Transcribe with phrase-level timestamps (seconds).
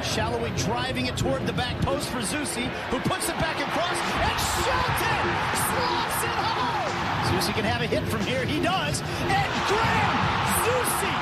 [0.00, 4.38] Salloi driving it toward the back post for Zusi, who puts it back across, and
[4.62, 5.26] Shelton
[5.68, 6.94] slots it home!
[7.28, 10.16] Zusi can have a hit from here, he does, and Graham
[10.64, 11.14] Zusi,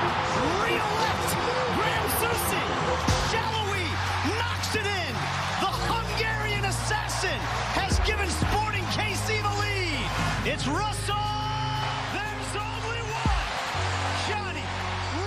[0.63, 1.31] real left,
[1.75, 2.63] Graham Zusi,
[3.31, 3.87] Salloi
[4.39, 5.15] knocks it in!
[5.63, 7.39] The Hungarian assassin
[7.75, 10.53] has given Sporting KC the lead!
[10.53, 11.17] It's Russell!
[12.15, 13.43] There's only one!
[14.29, 14.67] Johnny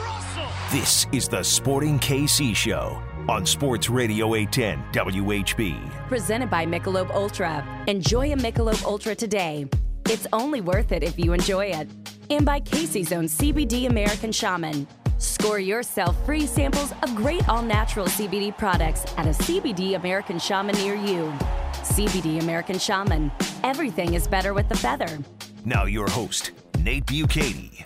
[0.05, 0.51] Russell!
[0.71, 6.07] This is the Sporting KC Show on Sports Radio 810 WHB.
[6.07, 7.65] Presented by Michelob Ultra.
[7.87, 9.65] Enjoy a Michelob Ultra today.
[10.09, 11.87] It's only worth it if you enjoy it.
[12.29, 14.87] And by KC's own CBD American Shaman.
[15.17, 20.75] Score yourself free samples of great all natural CBD products at a CBD American Shaman
[20.75, 21.33] near you.
[21.81, 23.31] CBD American Shaman.
[23.63, 25.19] Everything is better with the feather.
[25.63, 27.85] Now, your host, Nate Bukaty.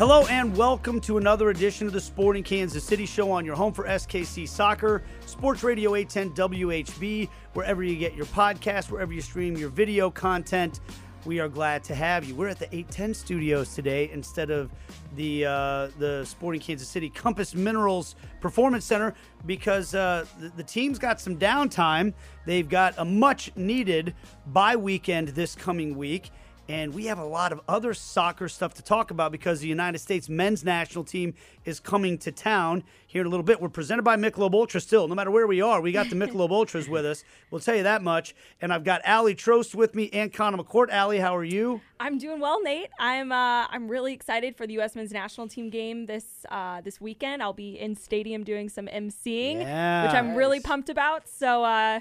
[0.00, 3.74] Hello and welcome to another edition of the Sporting Kansas City Show on your home
[3.74, 9.58] for SKC Soccer, Sports Radio 810 WHB, wherever you get your podcast, wherever you stream
[9.58, 10.80] your video content.
[11.26, 12.34] We are glad to have you.
[12.34, 14.70] We're at the 810 studios today instead of
[15.16, 19.12] the uh, the Sporting Kansas City Compass Minerals Performance Center
[19.44, 22.14] because uh, the, the team's got some downtime.
[22.46, 24.14] They've got a much needed
[24.46, 26.30] bye weekend this coming week.
[26.70, 29.98] And we have a lot of other soccer stuff to talk about because the United
[29.98, 33.60] States men's national team is coming to town here in a little bit.
[33.60, 35.08] We're presented by Michelob Ultra still.
[35.08, 37.24] No matter where we are, we got the Michelob Ultras with us.
[37.50, 38.36] We'll tell you that much.
[38.60, 40.92] And I've got Aly Trost with me and Conall McCourt.
[40.92, 41.80] Aly, how are you?
[41.98, 42.90] I'm doing well, Nate.
[43.00, 44.94] I'm uh, I'm really excited for the U.S.
[44.94, 47.42] men's national team game this uh, this weekend.
[47.42, 51.28] I'll be in stadium doing some emceeing, which I'm really pumped about.
[51.28, 52.00] So uh,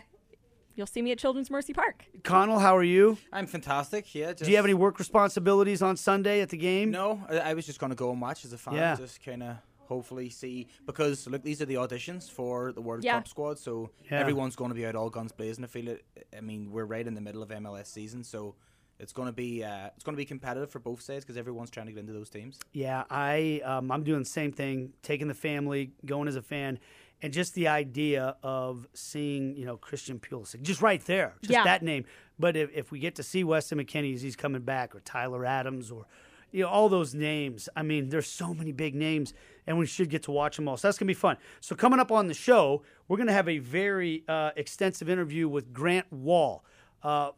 [0.80, 2.06] you'll see me at Children's Mercy Park.
[2.24, 3.18] Conall, how are you?
[3.34, 4.16] I'm fantastic.
[4.16, 4.28] Yeah.
[4.32, 6.90] Just, Do you have any work responsibilities on Sunday at the game?
[6.90, 8.76] No, I, I was just going to go and watch as a fan.
[8.76, 8.96] Yeah.
[8.96, 13.16] Just kind of hopefully see because look, these are the auditions for the World Yeah.
[13.16, 14.20] Cup squad, so Yeah.
[14.20, 15.64] everyone's going to be out all guns blazing.
[15.66, 16.06] I feel it.
[16.36, 18.56] I mean, we're right in the middle of MLS season, so
[19.00, 21.72] it's going to be uh, it's going to be competitive for both sides because everyone's
[21.72, 22.58] trying to get into those teams.
[22.72, 26.80] Yeah, I um, I'm doing the same thing, taking the family, going as a fan,
[27.22, 31.64] and just the idea of seeing you know Christian Pulisic just right there, just Yeah.
[31.64, 32.06] that name.
[32.38, 35.46] But if, if we get to see Weston McKennie as he's coming back, or Tyler
[35.46, 36.06] Adams, or
[36.52, 39.34] you know all those names, I mean, there's so many big names,
[39.68, 40.78] and we should get to watch them all.
[40.78, 41.38] So that's gonna be fun.
[41.60, 45.74] So coming up on the show, we're gonna have a very uh, extensive interview with
[45.74, 46.64] Grant Wahl.
[47.04, 47.32] Uh,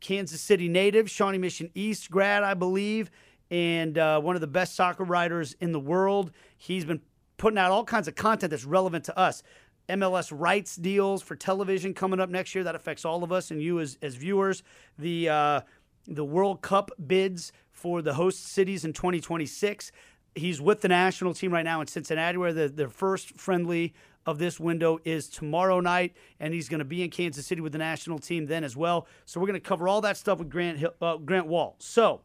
[0.00, 3.10] Kansas City native, Shawnee Mission East grad, I believe,
[3.50, 6.30] and uh, one of the best soccer writers in the world.
[6.56, 7.00] He's been
[7.38, 9.42] putting out all kinds of content that's relevant to us.
[9.88, 13.62] MLS rights deals for television coming up next year that affects all of us and
[13.62, 14.62] you as, as viewers.
[14.98, 15.60] The uh,
[16.06, 19.92] the World Cup bids for the host cities in 2026.
[20.34, 23.94] He's with the national team right now in Cincinnati, where the, their first friendly
[24.26, 27.72] of this window is tomorrow night, and he's going to be in Kansas City with
[27.72, 29.06] the national team then as well.
[29.24, 31.76] So we're going to cover all that stuff with Grant uh, Grant Wahl.
[31.78, 32.20] So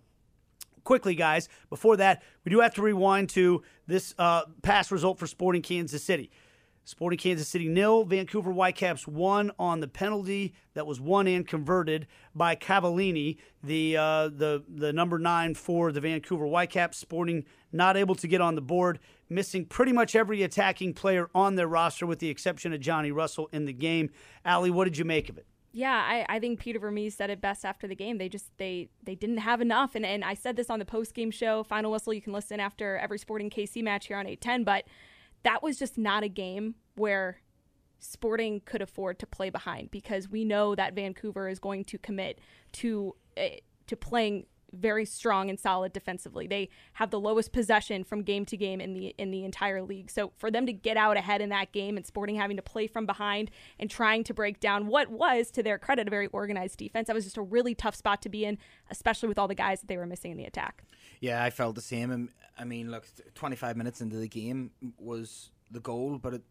[0.84, 5.28] quickly, guys, before that, we do have to rewind to this uh, past result for
[5.28, 6.32] Sporting Kansas City.
[6.86, 12.08] Sporting Kansas City nil, Vancouver Whitecaps one on the penalty that was won and converted
[12.36, 16.98] by Cavallini, the uh, the the number nine for the Vancouver Whitecaps.
[16.98, 21.56] Sporting not able to get on the board, missing pretty much every attacking player on
[21.56, 24.10] their roster with the exception of Johnny Russell in the game.
[24.46, 25.48] Aly, what did you make of it?
[25.76, 28.20] Yeah, I, I think Peter Vermes said it best after the game.
[28.20, 31.16] They just they they didn't have enough, and and I said this on the post
[31.16, 31.64] game show.
[31.64, 32.14] Final whistle.
[32.14, 34.86] You can listen after every Sporting KC match here on eight ten, but
[35.42, 37.42] that was just not a game where
[37.98, 42.40] Sporting could afford to play behind because we know that Vancouver is going to commit
[42.74, 43.48] to uh,
[43.88, 46.48] to playing very strong and solid defensively.
[46.48, 50.10] They have the lowest possession from game to game in the in the entire league.
[50.10, 52.88] So for them to get out ahead in that game and Sporting having to play
[52.88, 56.78] from behind and trying to break down what was to their credit a very organized
[56.78, 58.58] defense, that was just a really tough spot to be in,
[58.90, 60.84] especially with all the guys that they were missing in the attack.
[61.20, 62.30] Yeah, I felt the same.
[62.58, 66.44] I mean, look, 25 minutes into the game was the goal, but it,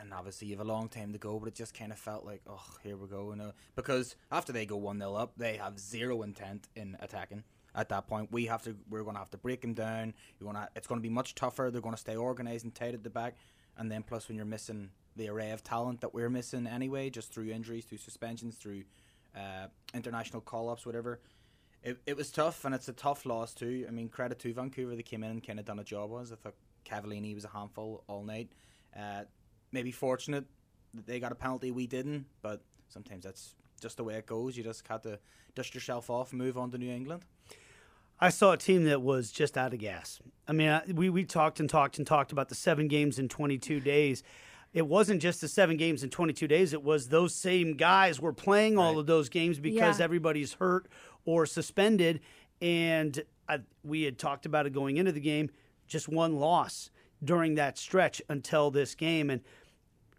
[0.00, 2.24] and obviously you have a long time to go, but it just kind of felt
[2.24, 3.26] like, oh, here we go.
[3.26, 6.96] You uh, know, because after they go 1 0 up, they have zero intent in
[7.00, 7.44] attacking.
[7.74, 8.76] At that point, we have to.
[8.88, 10.14] We're going to have to break them down.
[10.38, 10.68] You're gonna.
[10.74, 11.70] It's going to be much tougher.
[11.70, 13.36] They're going to stay organised and tight at the back,
[13.76, 17.32] and then plus when you're missing the array of talent that we're missing anyway, just
[17.32, 18.84] through injuries, through suspensions, through
[19.36, 21.20] uh, international call-ups, whatever.
[21.82, 23.86] It, it was tough, and it's a tough loss too.
[23.88, 26.10] I mean, credit to Vancouver; they came in and kind of done a job.
[26.10, 28.50] Was I thought Cavallini was a handful all night.
[28.98, 29.22] Uh,
[29.72, 30.44] maybe fortunate
[30.94, 34.56] that they got a penalty, we didn't, but sometimes that's just the way it goes.
[34.56, 35.18] You just have to
[35.54, 37.22] dust yourself off and move on to New England.
[38.20, 40.20] I saw a team that was just out of gas.
[40.46, 43.28] I mean, I, we we talked and talked and talked about the seven games in
[43.28, 44.22] 22 days.
[44.72, 46.72] it wasn't just the seven games in 22 days.
[46.72, 50.04] It was those same guys were playing all of those games because Yeah.
[50.04, 50.86] everybody's hurt
[51.24, 52.20] or suspended.
[52.62, 55.50] And I, we had talked about it going into the game,
[55.88, 56.90] just one loss
[57.24, 59.28] during that stretch until this game.
[59.30, 59.40] And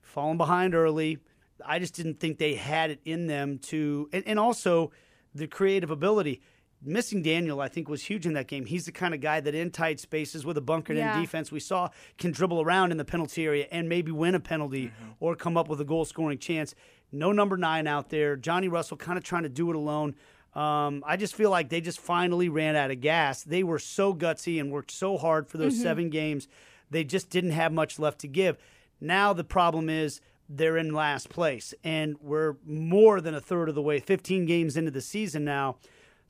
[0.02, 1.20] falling behind early,
[1.66, 4.92] I just didn't think they had it in them to, and, and also
[5.34, 6.42] the creative ability.
[6.84, 8.66] Missing Daniel, I think, was huge in that game.
[8.66, 11.16] He's the kind of guy that in tight spaces with a bunkered Yeah.
[11.16, 14.40] in defense we saw can dribble around in the penalty area and maybe win a
[14.40, 16.74] penalty or come up with a goal scoring chance.
[17.12, 18.36] No number nine out there.
[18.36, 20.16] Johnny Russell kind of trying to do it alone.
[20.56, 23.44] Um, I just feel like they just finally ran out of gas.
[23.44, 26.48] They were so gutsy and worked so hard for those seven games.
[26.90, 28.58] They just didn't have much left to give.
[29.00, 30.20] Now the problem is
[30.50, 34.76] they're in last place, and we're more than a third of the way, 15 games
[34.76, 35.78] into the season now.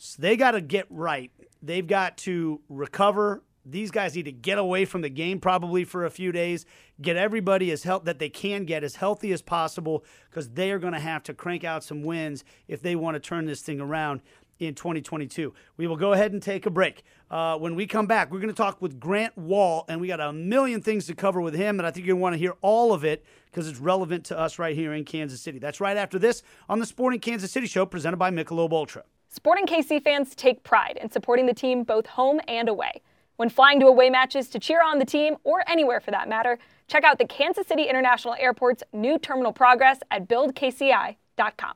[0.03, 1.30] So they got to get right.
[1.62, 3.44] They've got to recover.
[3.63, 6.65] These guys need to get away from the game probably for a few days,
[7.00, 10.80] get everybody as health that they can get as healthy as possible because they are
[10.80, 13.80] going to have to crank out some wins if they want to turn this thing
[13.80, 14.21] around
[14.57, 15.53] in 2022.
[15.77, 17.04] We will go ahead and take a break.
[17.30, 20.19] Uh, when we come back, we're going to talk with Grant Wahl, and we got
[20.19, 22.39] a million things to cover with him, and I think you're going to want to
[22.39, 25.59] hear all of it because it's relevant to us right here in Kansas City.
[25.59, 29.04] That's right after this on the Sporting Kansas City Show presented by Michelob Ultra.
[29.33, 33.01] Sporting KC fans take pride in supporting the team both home and away.
[33.38, 36.60] When flying to away matches to cheer on the team, or anywhere for that matter,
[36.88, 41.74] check out the Kansas City International Airport's new terminal progress at buildkci.com.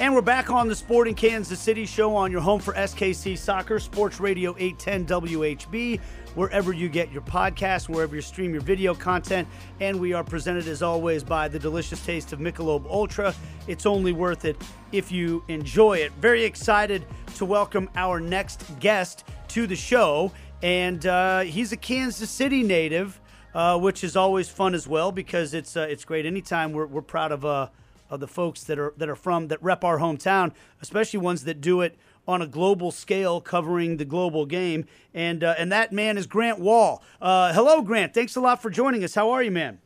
[0.00, 3.78] And we're back on the Sporting Kansas City show on your home for SKC Soccer,
[3.78, 6.00] Sports Radio 810 WHB,
[6.34, 9.46] wherever you get your podcast, wherever you stream your video content.
[9.80, 13.34] And we are presented as always by the delicious taste of Michelob Ultra.
[13.68, 14.56] It's only worth it
[14.92, 16.10] if you enjoy it.
[16.12, 17.04] Very excited
[17.36, 20.32] to welcome our next guest to the show.
[20.62, 23.20] And uh, he's a Kansas City native,
[23.54, 27.02] uh, which is always fun as well because it's uh, it's great anytime we're, we're
[27.02, 27.68] proud of uh,
[28.12, 31.60] of the folks that are that are from that rep our hometown, especially ones that
[31.60, 31.96] do it
[32.28, 34.84] on a global scale, covering the global game.
[35.14, 37.02] And uh, and that man is Grant Wahl.
[37.20, 38.14] Uh, hello, Grant.
[38.14, 39.14] Thanks a lot for joining us.
[39.14, 39.80] How are you, man?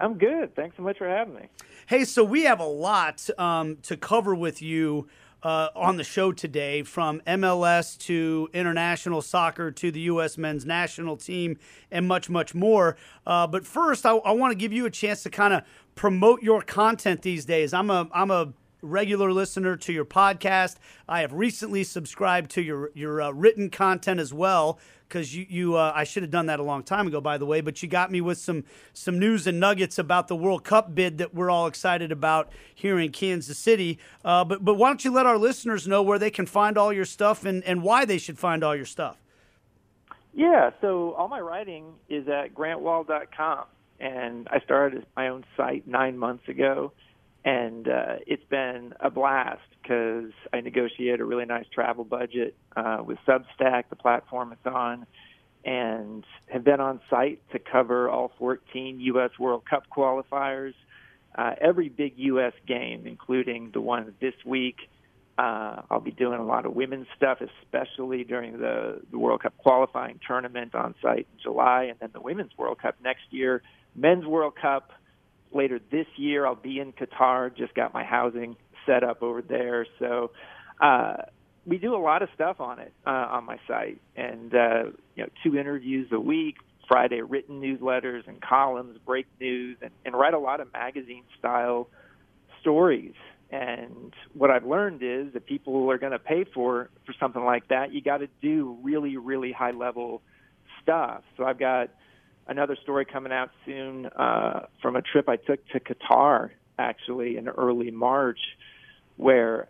[0.00, 0.56] I'm good.
[0.56, 1.48] Thanks so much for having me.
[1.86, 5.06] Hey, so we have a lot um, to cover with you
[5.44, 10.38] uh, on the show today, from MLS to international soccer to the U.S.
[10.38, 11.58] men's national team,
[11.90, 12.96] and much, much more.
[13.26, 15.62] Uh, but first, I, I want to give you a chance to kind of
[15.94, 17.74] promote your content these days.
[17.74, 20.76] I'm a I'm a regular listener to your podcast.
[21.08, 24.78] I have recently subscribed to your your uh, written content as well
[25.14, 27.46] because you you uh, I should have done that a long time ago, by the
[27.46, 27.60] way.
[27.60, 31.18] But you got me with some some news and nuggets about the World Cup bid
[31.18, 34.00] that we're all excited about here in Kansas City.
[34.24, 36.92] Uh, but but why don't you let our listeners know where they can find all
[36.92, 39.16] your stuff and and why they should find all your stuff?
[40.32, 43.66] Yeah, so all my writing is at grantwahl.com,
[44.00, 46.90] and I started my own site nine months ago,
[47.44, 53.02] and uh, it's been a blast because I negotiated a really nice travel budget uh,
[53.04, 55.06] with Substack, the platform it's on,
[55.64, 59.30] and have been on site to cover all 14 U.S.
[59.38, 60.72] World Cup qualifiers,
[61.34, 62.54] uh, every big U.S.
[62.66, 64.76] game, including the one this week.
[65.36, 69.56] Uh, I'll be doing a lot of women's stuff, especially during the, the World Cup
[69.58, 73.62] qualifying tournament on site in July, and then the Women's World Cup next year.
[73.96, 74.92] Men's World Cup
[75.54, 76.46] later this year.
[76.46, 77.54] I'll be in Qatar.
[77.56, 78.56] Just got my housing
[78.86, 80.30] set up over there, so
[80.80, 81.16] uh,
[81.66, 84.84] we do a lot of stuff on it uh, on my site, and uh,
[85.14, 86.56] you know, two interviews a week.
[86.86, 91.88] Friday written newsletters and columns, break news, and, and write a lot of magazine style
[92.60, 93.14] stories.
[93.50, 97.68] And what I've learned is that people are going to pay for for something like
[97.68, 100.22] that, you got to do really, really high level
[100.82, 101.22] stuff.
[101.36, 101.90] So I've got
[102.46, 107.48] another story coming out soon uh, from a trip I took to Qatar, actually in
[107.48, 108.40] early March,
[109.16, 109.68] where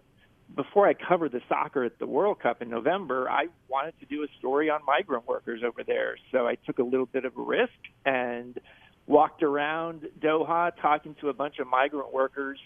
[0.55, 4.23] before I covered the soccer at the World Cup in November, I wanted to do
[4.23, 6.17] a story on migrant workers over there.
[6.33, 7.73] So I took a little bit of a risk
[8.05, 8.59] and
[9.07, 12.59] walked around Doha talking to a bunch of migrant workers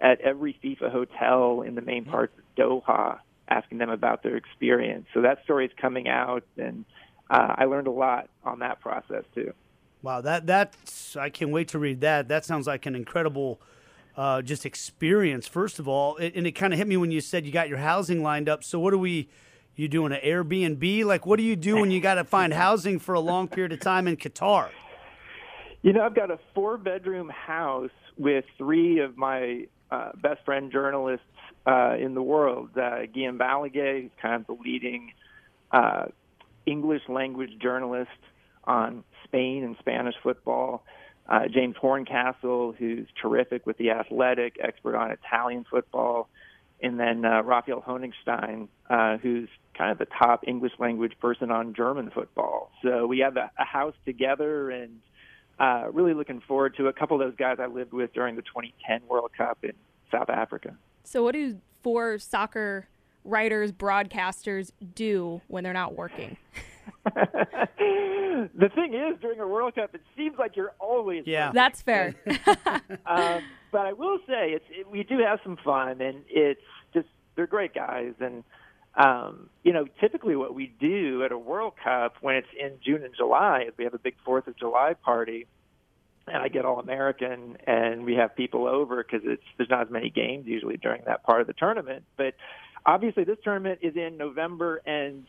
[0.00, 5.06] at every FIFA hotel in the main parts of Doha, asking them about their experience.
[5.14, 6.84] So that story is coming out, and
[7.32, 9.52] uh, I learned a lot on that process too.
[10.02, 12.28] Wow, that that's I can't wait to read that.
[12.28, 13.60] That sounds like an incredible
[14.16, 15.48] uh, just experience.
[15.48, 17.68] First of all, it, and it kind of hit me when you said you got
[17.68, 18.62] your housing lined up.
[18.62, 19.28] So what are we?
[19.74, 21.06] You doing an Airbnb?
[21.06, 23.72] Like, what do you do when you got to find housing for a long period
[23.72, 24.68] of time in Qatar?
[25.80, 30.70] You know, I've got a four bedroom house with three of my uh, best friend
[30.70, 31.24] journalists
[31.66, 32.68] uh, in the world.
[32.76, 35.12] Uh, Guillem Balagué, who's kind of the leading
[35.70, 36.06] uh,
[36.66, 38.10] English language journalist
[38.64, 40.84] on Spain and Spanish football.
[41.28, 46.28] uh, James Horncastle, who's terrific with the athletic, expert on Italian football,
[46.82, 51.74] and then uh, Raphael Honigstein, uh, who's kind of the top English language person on
[51.74, 52.72] German football.
[52.82, 55.00] So we have a, a house together and
[55.58, 58.42] uh, really looking forward to a couple of those guys I lived with during the
[58.42, 59.72] 2010 World Cup in
[60.10, 60.74] South Africa.
[61.04, 62.88] So, what do four soccer
[63.24, 66.36] writers, broadcasters do when they're not working?
[67.04, 71.46] the thing is, during a World Cup, it seems like you're always yeah.
[71.46, 71.54] Working.
[71.54, 72.14] That's fair.
[73.06, 76.60] um, but I will say, it's it, we do have some fun, and it's
[76.94, 78.44] just they're great guys, and
[78.94, 83.02] um, you know, typically what we do at a World Cup when it's in June
[83.02, 85.46] and July is we have a big Fourth of July party,
[86.26, 89.90] and I get all American, and we have people over because it's there's not as
[89.90, 92.04] many games usually during that part of the tournament.
[92.16, 92.34] But
[92.86, 95.24] obviously, this tournament is in November and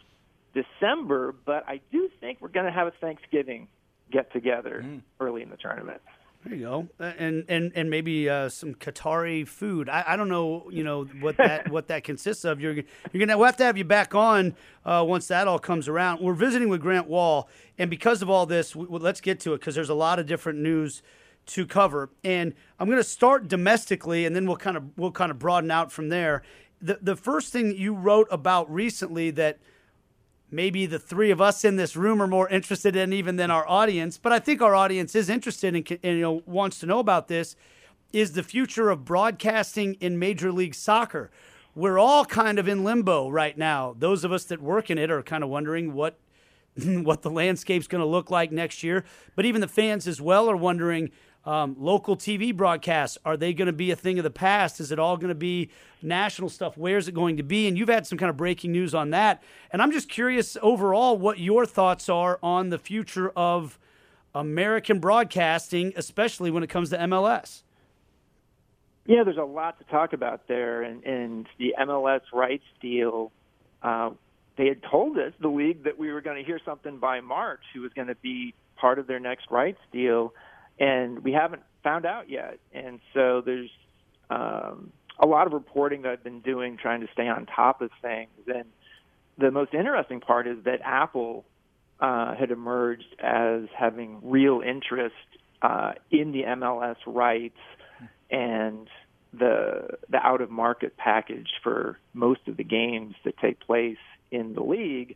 [0.54, 3.68] December, but I do think we're going to have a Thanksgiving
[4.12, 5.02] get together mm.
[5.20, 6.02] early in the tournament.
[6.46, 9.88] There you go, uh, and and and maybe uh, some Qatari food.
[9.88, 12.60] I, I don't know, you know what that what that consists of.
[12.60, 14.54] You're you're gonna we'll have to have you back on
[14.86, 16.20] uh, once that all comes around.
[16.22, 19.62] We're visiting with Grant Wahl, and because of all this, we, let's get to it
[19.62, 21.02] because there's a lot of different news
[21.46, 22.10] to cover.
[22.24, 25.72] And I'm going to start domestically, and then we'll kind of we'll kind of broaden
[25.72, 26.44] out from there.
[26.84, 29.58] The the first thing you wrote about recently that
[30.52, 33.68] maybe the three of us in this room are more interested in even than our
[33.68, 37.00] audience, but I think our audience is interested in, and you know wants to know
[37.00, 37.56] about this
[38.12, 41.32] is the future of broadcasting in Major League Soccer.
[41.74, 43.96] We're all kind of in limbo right now.
[43.98, 46.20] Those of us that work in it are kind of wondering what
[46.84, 49.06] what the landscape's going to look like next year,
[49.38, 51.12] but even the fans as well are wondering
[51.46, 54.80] um, local TV broadcasts, are they going to be a thing of the past?
[54.80, 55.70] Is it all going to be
[56.02, 56.78] national stuff?
[56.78, 57.68] Where's it going to be?
[57.68, 59.44] And you've had some kind of breaking news on that.
[59.72, 63.78] And I'm just curious overall what your thoughts are on the future of
[64.34, 67.64] American broadcasting, especially when it comes to MLS.
[69.06, 70.82] Yeah, there's a lot to talk about there.
[70.82, 73.34] And, and the MLS rights deal,
[73.82, 74.12] uh,
[74.56, 77.62] they had told us, the league, that we were going to hear something by March
[77.74, 80.34] who was going to be part of their next rights deal
[80.80, 82.60] and we haven't found out yet.
[82.72, 83.70] And so there's
[84.30, 87.92] um, a lot of reporting that I've been doing, trying to stay on top of
[88.02, 88.32] things.
[88.48, 88.66] And
[89.38, 91.46] the most interesting part is that Apple
[92.00, 95.16] uh, had emerged as having real interest
[95.62, 97.60] uh, in the MLS rights
[98.30, 98.90] and
[99.34, 103.98] the the out of market package for most of the games that take place
[104.32, 105.16] in the league.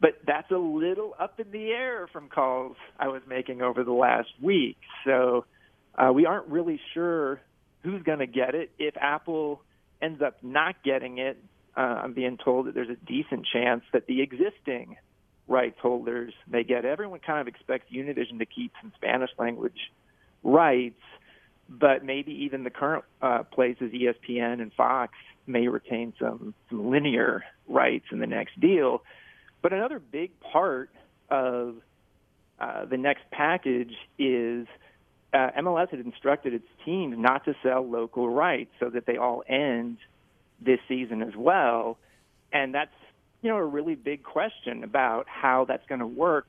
[0.00, 3.92] But that's a little up in the air from calls I was making over the
[3.92, 4.76] last week.
[5.06, 5.46] So
[5.96, 7.40] uh, we aren't really sure
[7.82, 8.70] who's going to get it.
[8.78, 9.62] If Apple
[10.02, 11.38] ends up not getting it,
[11.76, 14.96] uh, I'm being told that there's a decent chance that the existing
[15.48, 16.88] rights holders may get it.
[16.88, 19.92] Everyone kind of expects Univision to keep some Spanish language
[20.42, 21.00] rights,
[21.68, 25.12] but maybe even the current uh, places, ESPN and Fox,
[25.46, 29.02] may retain some, some linear rights in the next deal.
[29.62, 30.90] But another big part
[31.30, 31.76] of
[32.58, 34.66] uh, the next package is
[35.32, 39.42] uh, MLS had instructed its teams not to sell local rights so that they all
[39.48, 39.98] end
[40.60, 41.98] this season as well.
[42.52, 42.94] And that's
[43.42, 46.48] you know a really big question about how that's going to work.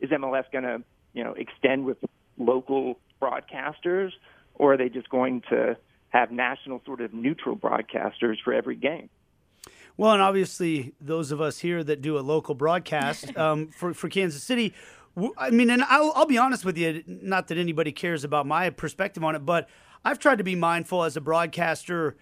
[0.00, 0.82] Is MLS going to
[1.14, 1.98] you know extend with
[2.36, 4.10] local broadcasters,
[4.54, 5.76] or are they just going to
[6.10, 9.08] have national sort of neutral broadcasters for every game?
[9.96, 14.08] Well, and obviously, those of us here that do a local broadcast um, for, for
[14.08, 14.74] Kansas City,
[15.38, 18.68] I mean, and I'll, I'll be honest with you, not that anybody cares about my
[18.68, 19.68] perspective on it, but
[20.04, 22.16] I've tried to be mindful as a broadcaster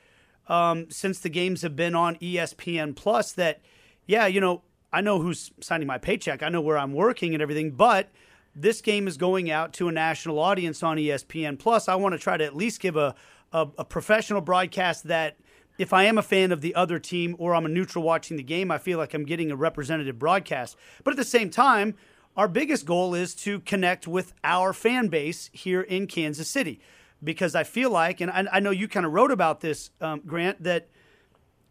[0.46, 3.60] um, since the games have been on ESPN Plus that,
[4.06, 4.62] yeah, you know,
[4.92, 8.10] I know who's signing my paycheck, I know where I'm working and everything, but
[8.54, 11.88] this game is going out to a national audience on ESPN Plus.
[11.88, 13.16] I want to try to at least give a,
[13.52, 15.36] a, a professional broadcast that
[15.78, 18.42] if I am a fan of the other team or I'm a neutral watching the
[18.42, 20.76] game, I feel like I'm getting a representative broadcast.
[21.02, 21.94] But at the same time,
[22.36, 26.80] our biggest goal is to connect with our fan base here in Kansas City.
[27.22, 30.62] Because I feel like, and I, know you kind of wrote about this, um, Grant,
[30.62, 30.88] that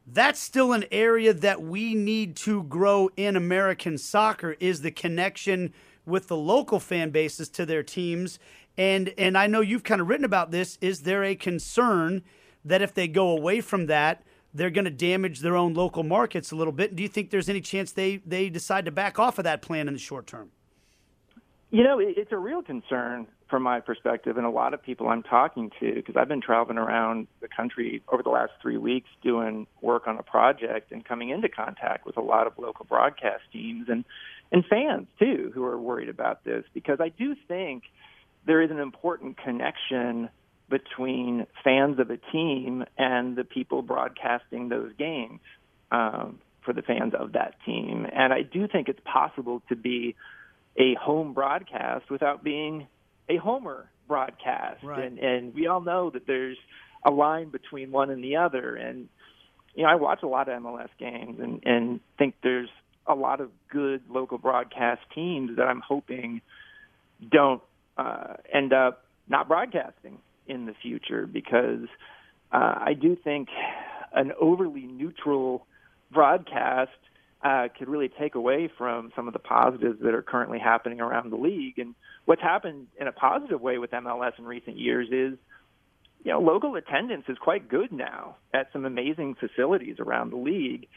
[0.08, 5.74] that's still an area that we need to grow in American soccer is the connection
[6.06, 8.40] with the local fan bases to their teams.
[8.78, 10.78] And and I know you've kind of written about this.
[10.82, 12.24] Is there a concern
[12.66, 16.52] that if they go away from that, they're going to damage their own local markets
[16.52, 16.96] a little bit.
[16.96, 19.88] Do you think there's any chance they, they decide to back off of that plan
[19.88, 20.52] in the short term?
[21.72, 25.24] You know, it's a real concern from my perspective, and a lot of people I'm
[25.24, 29.66] talking to, because I've been traveling around the country over the last three weeks doing
[29.82, 33.90] work on a project and coming into contact with a lot of local broadcast teams
[33.90, 34.06] and,
[34.52, 36.64] and fans, too, who are worried about this.
[36.76, 37.84] Because I do think
[38.46, 40.30] there is an important connection
[40.70, 45.40] between fans of a team and the people broadcasting those games
[45.92, 48.08] um, for the fans of that team.
[48.12, 50.16] And I do think it's possible to be
[50.78, 52.88] a home broadcast without being
[53.30, 54.84] a homer broadcast.
[54.84, 55.06] Right.
[55.06, 56.58] And and we all know that there's
[57.06, 58.76] a line between one and the other.
[58.76, 59.10] And
[59.76, 62.70] you know, I watch a lot of MLS games and and think there's
[63.06, 66.42] a lot of good local broadcast teams that I'm hoping
[67.30, 67.62] don't
[67.98, 71.88] uh, end up not broadcasting in the future because
[72.52, 73.50] uh, I do think
[74.14, 75.66] an overly neutral
[76.12, 76.92] broadcast
[77.44, 81.32] uh, could really take away from some of the positives that are currently happening around
[81.32, 81.78] the league.
[81.78, 81.94] And
[82.26, 85.38] what's happened in a positive way with MLS in recent years is,
[86.24, 90.88] you know, local attendance is quite good now at some amazing facilities around the league.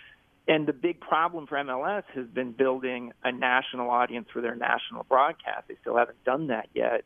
[0.47, 5.03] And the big problem for MLS has been building a national audience for their national
[5.03, 5.67] broadcast.
[5.67, 7.05] They still haven't done that yet.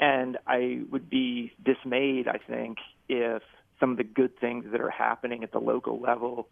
[0.00, 3.42] And I would be dismayed, I think, if
[3.80, 6.48] some of the good things that are happening at the local level,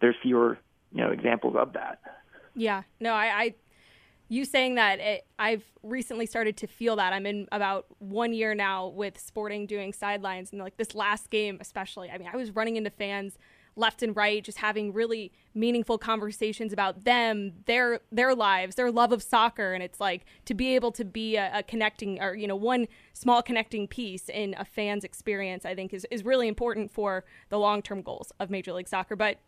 [0.00, 0.58] there's fewer,
[0.92, 2.00] you know, examples of that.
[2.54, 3.54] Yeah, no, I, I
[4.28, 7.12] you saying that it, I've recently started to feel that.
[7.12, 11.58] I'm in about one year now with Sporting doing sidelines, and like this last game,
[11.60, 12.10] especially.
[12.10, 13.36] I mean, I was running into fans
[13.80, 19.10] left and right, just having really meaningful conversations about them, their their lives, their love
[19.10, 22.46] of soccer, and it's like to be able to be a, a connecting or you
[22.46, 26.92] know one small connecting piece in a fan's experience, I think is is really important
[26.92, 29.16] for the long term goals of Major League Soccer.
[29.16, 29.38] But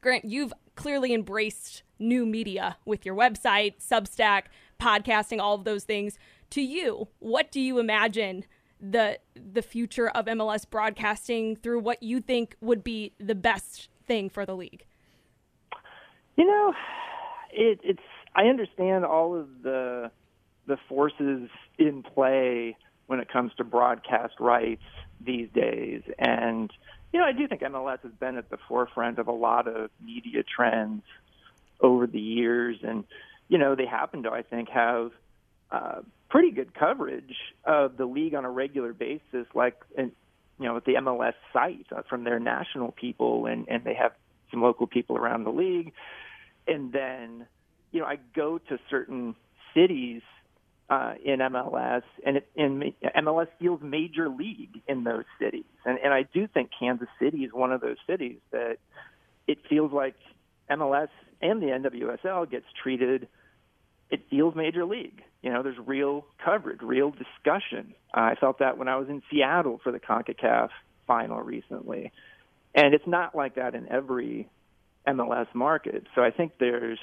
[0.00, 4.44] Grant, you've clearly embraced new media with your website, Substack,
[4.80, 6.18] podcasting, all of those things.
[6.50, 8.44] To you, what do you imagine
[8.82, 14.28] the the future of MLS broadcasting through what you think would be the best thing
[14.28, 14.84] for the league?
[16.36, 16.74] You know,
[17.52, 18.02] it, it's
[18.34, 20.10] I understand all of the
[20.66, 21.48] the forces
[21.78, 24.82] in play when it comes to broadcast rights
[25.24, 26.70] these days, and
[27.12, 29.90] you know I do think MLS has been at the forefront of a lot of
[30.04, 31.02] media trends
[31.80, 33.04] over the years, and
[33.48, 35.12] you know they happen to I think have
[35.72, 40.12] uh, pretty good coverage of the league on a regular basis, like in,
[40.58, 44.12] you know, at the MLS site uh, from their national people, and and they have
[44.50, 45.92] some local people around the league,
[46.68, 47.46] and then
[47.90, 49.34] you know I go to certain
[49.74, 50.20] cities
[50.90, 56.12] uh, in MLS, and it, in MLS feels major league in those cities, and and
[56.12, 58.76] I do think Kansas City is one of those cities that
[59.46, 60.16] it feels like
[60.70, 61.08] MLS
[61.40, 63.28] and the NWSL gets treated
[64.12, 65.22] it feels major league.
[65.42, 67.94] You know, there's real coverage, real discussion.
[68.14, 70.68] I felt that when I was in Seattle for the CONCACAF
[71.06, 72.12] final recently.
[72.74, 74.48] And it's not like that in every
[75.08, 76.06] MLS market.
[76.14, 76.98] So I think there's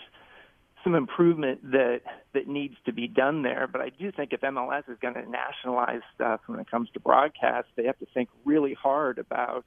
[0.84, 2.02] some improvement that
[2.34, 3.68] that needs to be done there.
[3.70, 7.00] But I do think if MLS is going to nationalize stuff when it comes to
[7.00, 9.66] broadcast, they have to think really hard about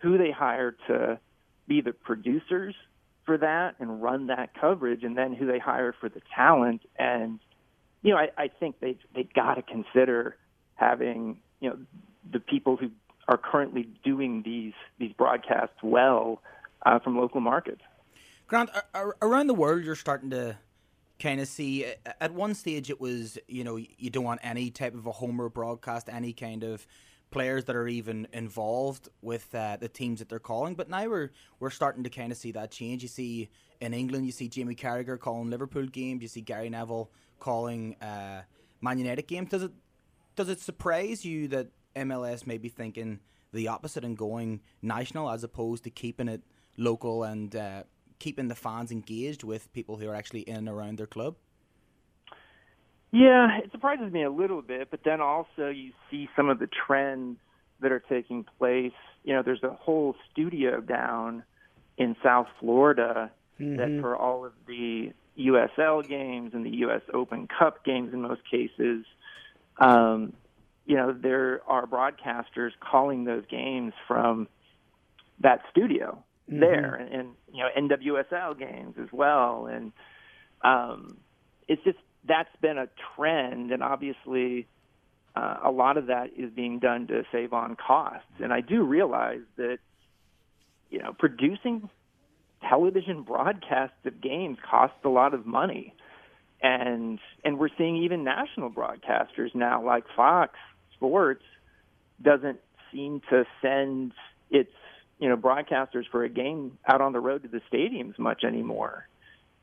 [0.00, 1.18] who they hire to
[1.66, 2.74] be the producers
[3.28, 6.80] for that and run that coverage, and then who they hire for the talent.
[6.98, 7.38] And
[8.00, 10.36] you know, I, I think they they got to consider
[10.76, 11.78] having you know
[12.32, 12.90] the people who
[13.28, 16.40] are currently doing these these broadcasts well
[16.86, 17.82] uh, from local markets.
[18.46, 18.70] Grant,
[19.20, 20.56] around the world, you're starting to
[21.18, 21.84] kind of see.
[22.18, 25.50] At one stage, it was you know you don't want any type of a homer
[25.50, 26.86] broadcast, any kind of
[27.30, 30.74] players that are even involved with uh, the teams that they're calling.
[30.74, 33.02] But now we're we're starting to kind of see that change.
[33.02, 36.22] You see in England, you see Jamie Carragher calling Liverpool games.
[36.22, 38.42] You see Gary Neville calling uh,
[38.80, 39.50] Man United games.
[39.50, 39.72] Does it
[40.36, 43.20] does it surprise you that MLS may be thinking
[43.52, 46.42] the opposite and going national as opposed to keeping it
[46.76, 47.82] local and uh,
[48.18, 51.36] keeping the fans engaged with people who are actually in and around their club?
[53.10, 56.68] Yeah, it surprises me a little bit, but then also you see some of the
[56.68, 57.38] trends
[57.80, 58.92] that are taking place.
[59.24, 61.42] You know, there's a whole studio down
[61.96, 63.76] in South Florida mm-hmm.
[63.76, 68.42] that for all of the USL games and the US Open Cup games in most
[68.50, 69.04] cases,
[69.78, 70.32] um,
[70.84, 74.48] you know, there are broadcasters calling those games from
[75.40, 76.60] that studio mm-hmm.
[76.60, 79.92] there and, and you know NWSL games as well and
[80.62, 81.16] um
[81.68, 84.66] it's just that's been a trend, and obviously,
[85.34, 88.28] uh, a lot of that is being done to save on costs.
[88.42, 89.78] And I do realize that,
[90.90, 91.88] you know, producing
[92.68, 95.94] television broadcasts of games costs a lot of money,
[96.60, 100.54] and and we're seeing even national broadcasters now, like Fox
[100.94, 101.44] Sports,
[102.20, 102.60] doesn't
[102.92, 104.12] seem to send
[104.50, 104.72] its
[105.18, 109.06] you know broadcasters for a game out on the road to the stadiums much anymore.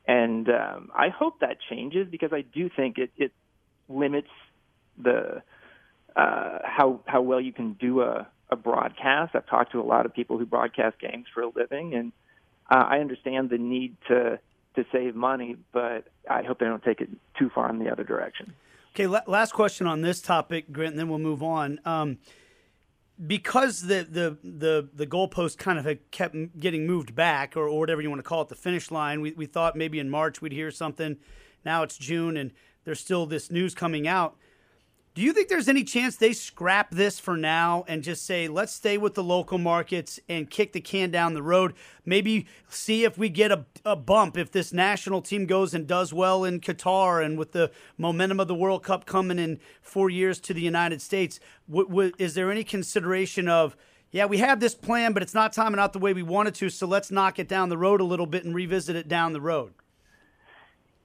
[0.08, 3.32] And um, I hope that changes because I do think it, it
[3.90, 4.30] limits
[5.02, 5.42] the
[6.16, 9.36] uh, how how well you can do a, a broadcast.
[9.36, 12.12] I've talked to a lot of people who broadcast games for a living, and
[12.70, 14.40] uh, I understand the need to
[14.76, 18.04] to save money, but I hope they don't take it too far in the other
[18.04, 18.54] direction.
[18.94, 21.80] Okay, last question on this topic, Grant, and then we'll move on.
[21.84, 22.18] Um,
[23.28, 27.80] because the the the the goalpost kind of had kept getting moved back, or, or
[27.80, 29.22] whatever you want to call it, the finish line.
[29.22, 31.18] We we thought maybe in March we'd hear something.
[31.64, 32.52] Now it's June, and
[32.84, 34.38] there's still this news coming out.
[35.16, 38.74] Do you think there's any chance they scrap this for now and just say, let's
[38.74, 41.74] stay with the local markets and kick the can down the road?
[42.04, 46.14] Maybe see if we get a, a bump if this national team goes and does
[46.14, 50.38] well in Qatar and with the momentum of the World Cup coming in four years
[50.42, 51.40] to the United States.
[51.70, 53.78] W- w- is there any consideration of,
[54.12, 56.70] yeah, we have this plan, but it's not timing out the way we wanted to,
[56.70, 59.40] so let's knock it down the road a little bit and revisit it down the
[59.40, 59.76] road?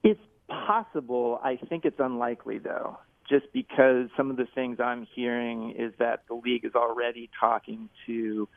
[0.03, 0.19] It's
[0.49, 1.39] possible.
[1.41, 2.97] I think it's unlikely, though
[3.31, 7.87] just because some of the things I'm hearing is that the league is already talking
[8.05, 8.49] to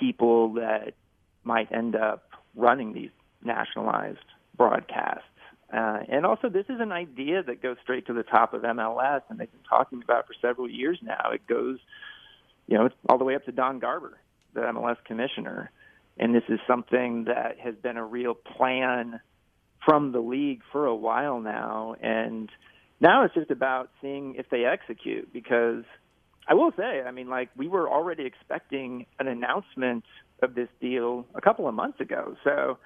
[0.00, 0.94] people that
[1.44, 3.10] might end up running these
[3.44, 4.18] nationalized
[4.56, 5.24] broadcasts.
[5.70, 9.20] Uh, and also, this is an idea that goes straight to the top of MLS,
[9.28, 11.30] and they've been talking about for several years now.
[11.30, 11.78] It goes,
[12.66, 14.18] you know, all the way up to Don Garber,
[14.54, 15.70] the MLS commissioner.
[16.16, 19.20] And this is something that has been a real plan
[19.84, 21.94] from the league for a while now.
[22.00, 22.48] And
[23.00, 25.84] now it's just about seeing if they execute because
[26.48, 30.04] I will say, I mean, like we were already expecting an announcement
[30.42, 32.36] of this deal a couple of months ago.
[32.42, 32.78] So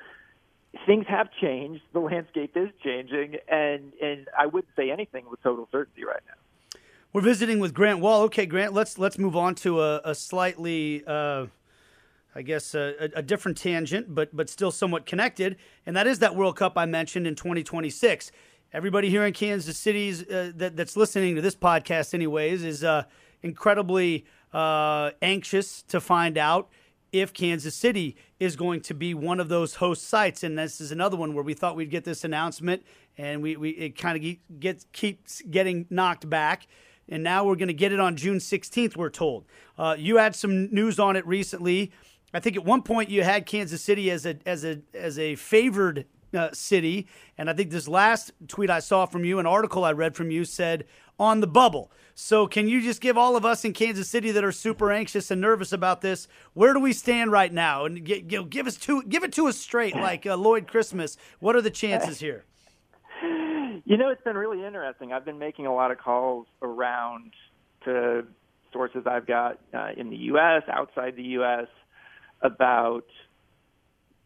[0.87, 1.83] things have changed.
[1.93, 6.81] The landscape is changing, and and I wouldn't say anything with total certainty right now.
[7.13, 8.23] We're visiting with Grant Wahl.
[8.23, 11.05] Okay, Grant, let's let's move on to a, a slightly.
[11.07, 11.47] Uh,
[12.35, 16.35] I guess a, a, different tangent, but but still somewhat connected, and that is that
[16.35, 18.33] World Cup I mentioned in 2026
[18.73, 23.05] everybody here in Kansas City uh, that, that's listening to this podcast, anyways, is uh,
[23.43, 26.69] incredibly uh, anxious to find out
[27.13, 30.43] if Kansas City is going to be one of those host sites.
[30.43, 32.83] And this is another one where we thought we'd get this announcement,
[33.19, 36.67] and we, we it kind of gets keeps getting knocked back.
[37.09, 38.97] And now we're going to get it on June 16th.
[38.97, 39.45] We're told.
[39.77, 41.93] Uh, you had some news on it recently.
[42.33, 45.35] I think at one point you had Kansas City as a as a as a
[45.35, 47.07] favored uh, city.
[47.39, 50.31] And I think this last tweet I saw from you, an article I read from
[50.31, 50.85] you, said
[51.19, 51.91] on the bubble.
[52.15, 55.31] So, can you just give all of us in Kansas City that are super anxious
[55.31, 57.87] and nervous about this, where do we stand right now?
[57.87, 61.17] And give us to give it to us straight, like uh, Lloyd Christmas.
[61.41, 62.45] What are the chances here?
[63.85, 65.13] You know, it's been really interesting.
[65.13, 67.33] I've been making a lot of calls around
[67.85, 68.25] to
[68.73, 71.67] sources I've got uh, in the U.S., outside the U.S.,
[72.43, 73.05] about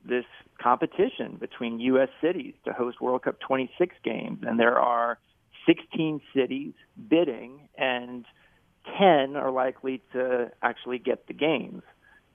[0.05, 0.25] this
[0.59, 2.09] competition between U.S.
[2.21, 5.19] cities to host World Cup 26 games, and there are
[5.67, 6.73] 16 cities
[7.09, 8.25] bidding, and
[8.99, 11.83] 10 are likely to actually get the games.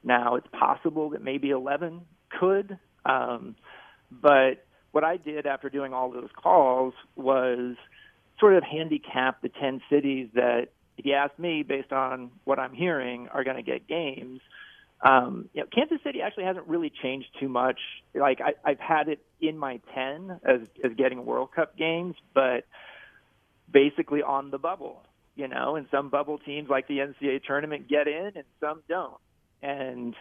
[0.03, 2.01] Now, it's possible that maybe 11
[2.39, 3.55] could, um,
[4.11, 7.75] but what I did after doing all those calls was
[8.39, 12.73] sort of handicap the 10 cities that, if you ask me, based on what I'm
[12.73, 14.41] hearing, are going to get games
[15.03, 17.79] um, you know, Kansas City actually hasn't really changed too much.
[18.13, 22.65] Like I, I've had it in my ten as as getting World Cup games, but
[23.71, 25.03] basically on the bubble.
[25.35, 29.17] You know, and some bubble teams like the NCAA tournament get in, and some don't.
[29.63, 30.13] And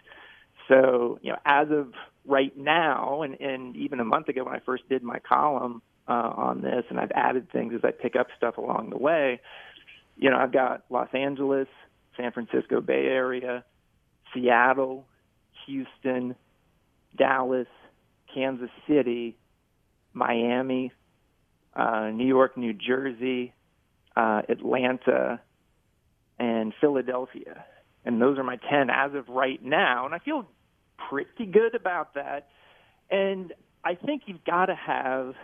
[0.69, 1.93] so, you know, as of
[2.25, 6.13] right now, and, and even a month ago when I first did my column uh,
[6.13, 9.41] on this, and I've added things as I pick up stuff along the way.
[10.17, 11.67] You know, I've got Los Angeles,
[12.17, 13.65] San Francisco Bay Area,
[14.35, 15.07] Seattle,
[15.67, 16.35] Houston,
[17.17, 17.67] Dallas,
[18.35, 19.37] Kansas City,
[20.13, 20.93] Miami,
[21.75, 23.53] uh, New York, New Jersey,
[24.17, 25.41] uh, Atlanta,
[26.39, 27.65] and Philadelphia.
[28.05, 30.07] And those are my 10 as of right now.
[30.07, 30.49] And I feel
[31.09, 32.49] pretty good about that.
[33.11, 33.53] And
[33.85, 35.35] I think you've got to have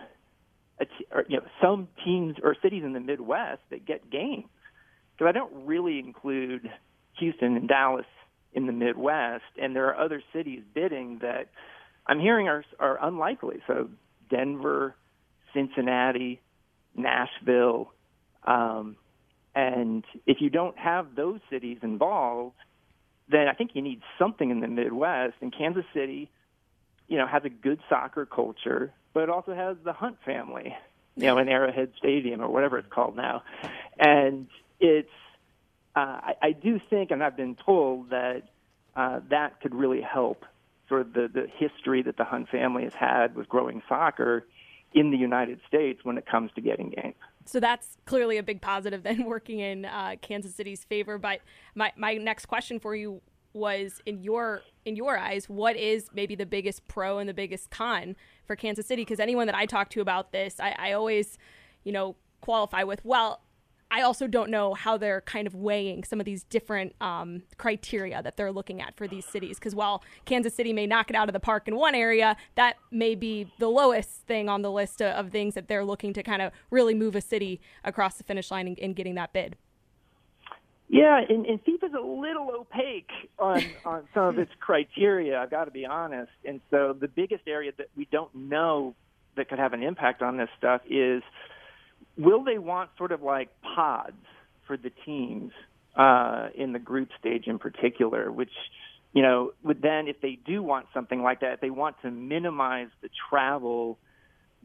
[0.80, 4.46] a t- or, you know, some teams or cities in the Midwest that get games.
[5.12, 6.70] Because I don't really include
[7.18, 8.06] Houston and Dallas
[8.56, 11.48] in the Midwest, and there are other cities bidding that
[12.06, 13.58] I'm hearing are are unlikely.
[13.66, 13.90] So
[14.30, 14.96] Denver,
[15.52, 16.40] Cincinnati,
[16.96, 17.92] Nashville,
[18.44, 18.96] um,
[19.54, 22.56] and if you don't have those cities involved,
[23.28, 25.34] then I think you need something in the Midwest.
[25.42, 26.30] And Kansas City,
[27.08, 30.74] you know, has a good soccer culture, but it also has the Hunt family,
[31.14, 33.42] you know, in Arrowhead Stadium or whatever it's called now,
[33.98, 34.46] and
[34.80, 35.10] it's
[35.96, 38.42] uh, I, I do think, and I've been told that
[38.94, 40.44] uh, that could really help
[40.88, 44.46] sort of the, the history that the Hunt family has had with growing soccer
[44.92, 47.16] in the United States when it comes to getting games.
[47.46, 51.18] So that's clearly a big positive then working in uh, Kansas City's favor.
[51.18, 51.40] But
[51.74, 53.20] my, my next question for you
[53.52, 57.70] was in your in your eyes, what is maybe the biggest pro and the biggest
[57.70, 58.14] con
[58.46, 59.02] for Kansas City?
[59.02, 61.38] Because anyone that I talk to about this, I, I always,
[61.82, 63.40] you know, qualify with, well,
[63.96, 68.22] I also don't know how they're kind of weighing some of these different um, criteria
[68.22, 69.58] that they're looking at for these cities.
[69.58, 72.76] Because while Kansas City may knock it out of the park in one area, that
[72.90, 76.22] may be the lowest thing on the list of, of things that they're looking to
[76.22, 79.56] kind of really move a city across the finish line in, in getting that bid.
[80.88, 85.40] Yeah, and, and FIFA's a little opaque on on some of its criteria.
[85.40, 86.32] I've got to be honest.
[86.44, 88.94] And so the biggest area that we don't know
[89.36, 91.22] that could have an impact on this stuff is
[92.16, 94.16] will they want sort of like pods
[94.66, 95.52] for the teams
[95.96, 98.52] uh, in the group stage in particular, which
[99.12, 102.10] you know would then if they do want something like that, if they want to
[102.10, 103.98] minimize the travel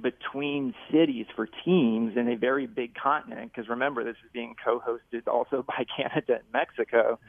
[0.01, 4.79] between cities for teams in a very big continent, because remember, this is being co
[4.79, 7.19] hosted also by Canada and Mexico,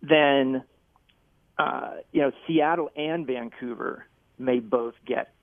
[0.00, 0.64] then,
[1.58, 4.06] uh, you know, Seattle and Vancouver
[4.38, 5.34] may both get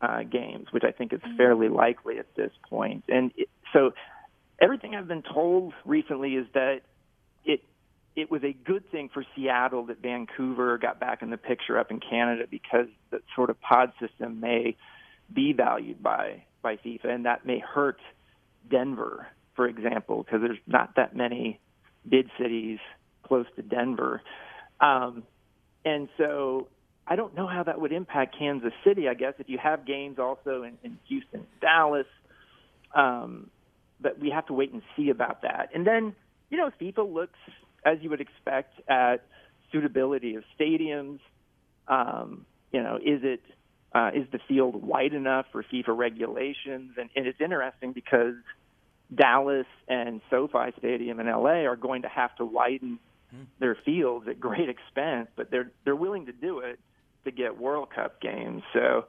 [0.00, 3.04] uh, games, which I think is fairly likely at this point.
[3.08, 3.92] And it, so
[4.60, 6.80] everything I've been told recently is that
[7.44, 7.62] it
[8.16, 11.90] it was a good thing for Seattle that Vancouver got back in the picture up
[11.90, 14.76] in Canada because the sort of pod system may
[15.32, 17.98] be valued by by FIFA, and that may hurt
[18.70, 21.60] Denver, for example, because there's not that many
[22.08, 22.78] bid cities
[23.22, 24.22] close to Denver,
[24.80, 25.24] um,
[25.84, 26.68] and so
[27.06, 29.08] I don't know how that would impact Kansas City.
[29.08, 32.06] I guess if you have games also in, in Houston, Dallas,
[32.94, 33.50] um,
[34.00, 35.70] but we have to wait and see about that.
[35.74, 36.14] And then
[36.50, 37.38] you know, FIFA looks
[37.84, 39.26] as you would expect at
[39.72, 41.18] suitability of stadiums.
[41.88, 43.40] Um, you know, is it
[43.92, 46.92] uh, is the field wide enough for FIFA regulations?
[46.96, 48.34] And, and it's interesting because
[49.14, 52.98] Dallas and SoFi Stadium in LA are going to have to widen
[53.58, 56.78] their fields at great expense, but they're they're willing to do it
[57.24, 58.62] to get World Cup games.
[58.72, 59.06] So,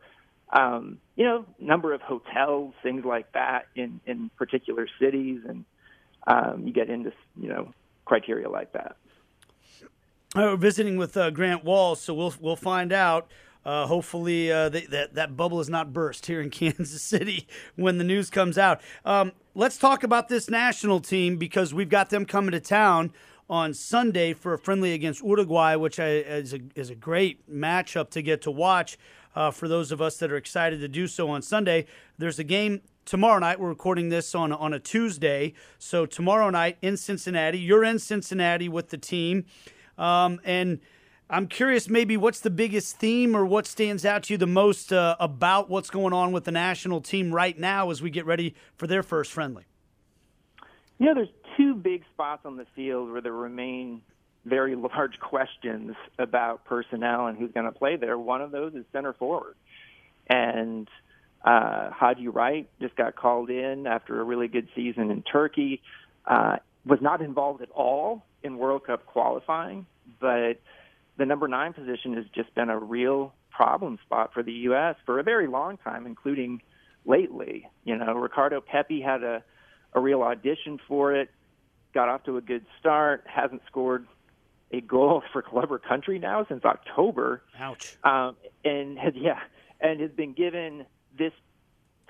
[0.51, 5.65] um, you know, number of hotels, things like that in in particular cities, and
[6.27, 7.73] um, you get into you know
[8.05, 8.97] criteria like that.
[10.35, 13.31] Uh, we're visiting with uh, Grant Wahls, so we'll we'll find out.
[13.65, 18.03] Uh, hopefully, uh, that that bubble is not burst here in Kansas City when the
[18.03, 18.81] news comes out.
[19.03, 23.11] Um, let's talk about this national team because we've got them coming to town
[23.49, 28.21] on Sunday for a friendly against Uruguay, which is a is a great matchup to
[28.21, 28.97] get to watch
[29.35, 31.85] uh, for those of us that are excited to do so on Sunday.
[32.17, 33.59] There's a game tomorrow night.
[33.59, 37.59] We're recording this on on a Tuesday, so tomorrow night in Cincinnati.
[37.59, 39.45] You're in Cincinnati with the team,
[39.97, 40.79] um, and
[41.27, 44.93] I'm curious, maybe what's the biggest theme or what stands out to you the most
[44.93, 48.53] uh, about what's going on with the national team right now as we get ready
[48.75, 49.65] for their first friendly?
[50.97, 54.01] You know, there's two big spots on the field where there remain
[54.45, 58.17] very large questions about personnel and who's going to play there.
[58.17, 59.55] One of those is center forward.
[60.27, 60.87] And
[61.43, 65.81] uh, Haji Wright just got called in after a really good season in Turkey.
[66.25, 69.85] Uh, was not involved at all in World Cup qualifying,
[70.19, 70.59] but
[71.17, 74.95] the number nine position has just been a real problem spot for the U.S.
[75.05, 76.61] for a very long time, including
[77.05, 77.67] lately.
[77.83, 79.43] You know, Ricardo Pepi had a,
[79.93, 81.29] a real audition for it,
[81.93, 84.05] got off to a good start, hasn't scored
[84.71, 87.41] a goal for club or country now since October.
[87.59, 87.97] Ouch.
[88.03, 89.39] Um, and has, yeah,
[89.79, 90.85] and has been given
[91.17, 91.33] this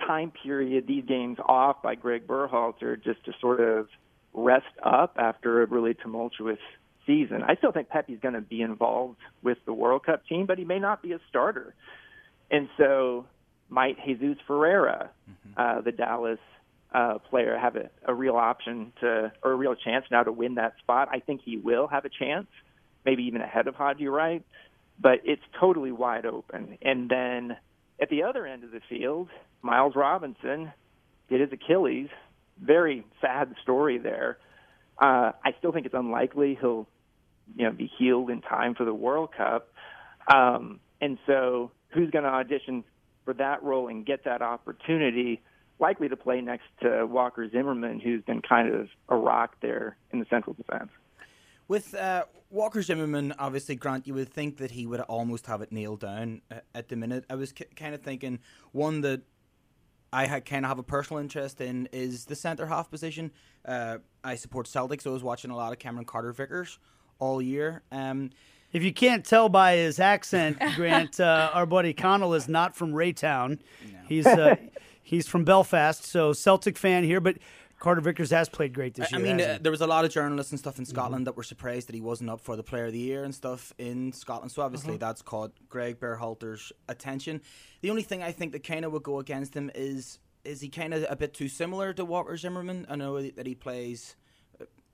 [0.06, 3.88] time period, these games off by Greg Berhalter just to sort of
[4.34, 6.58] rest up after a really tumultuous
[7.06, 7.42] season.
[7.42, 10.64] I still think Pepi's going to be involved with the World Cup team, but he
[10.64, 11.74] may not be a starter.
[12.50, 13.26] And so
[13.68, 15.60] might Jesus Ferreira, mm-hmm.
[15.60, 16.38] uh, the Dallas
[16.92, 20.54] uh, player, have a, a real option to, or a real chance now to win
[20.56, 21.08] that spot?
[21.10, 22.46] I think he will have a chance,
[23.04, 24.44] maybe even ahead of Haji Wright,
[25.00, 26.78] but it's totally wide open.
[26.82, 27.56] And then
[28.00, 29.28] at the other end of the field,
[29.62, 30.72] Miles Robinson
[31.28, 32.08] did his Achilles.
[32.60, 34.38] Very sad story there.
[34.98, 36.86] Uh, I still think it's unlikely he'll
[37.54, 39.68] you know be healed in time for the World Cup.
[40.32, 42.84] Um, and so, who's going to audition
[43.24, 45.42] for that role and get that opportunity?
[45.78, 50.20] Likely to play next to Walker Zimmerman, who's been kind of a rock there in
[50.20, 50.90] the central defense.
[51.68, 55.72] With uh, Walker Zimmerman, obviously, Grant, you would think that he would almost have it
[55.72, 57.24] nailed down uh, at the minute.
[57.28, 58.38] I was k- kind of thinking
[58.72, 59.22] one that
[60.12, 63.32] I kind of have a personal interest in is the centre half position.
[63.64, 66.78] Uh, I support Celtic, so I was watching a lot of Cameron Carter Vickers
[67.18, 67.82] all year.
[67.90, 68.30] Um,
[68.72, 72.92] if you can't tell by his accent, Grant, uh, our buddy Conall is not from
[72.92, 73.58] Raytown.
[73.90, 73.98] No.
[74.08, 74.56] He's uh,
[75.06, 77.36] He's from Belfast, so Celtic fan here, but
[77.78, 79.20] Carter Vickers has played great this year.
[79.20, 81.44] I mean, uh, there was a lot of journalists and stuff in Scotland that were
[81.44, 84.50] surprised that he wasn't up for the Player of the Year and stuff in Scotland.
[84.50, 84.98] So obviously Uh-huh.
[84.98, 87.40] that's caught Greg Berhalter's attention.
[87.82, 90.68] The only thing I think that kind of would go against him is is he
[90.68, 92.86] kind of a bit too similar to Walker Zimmerman.
[92.88, 94.16] I know that he plays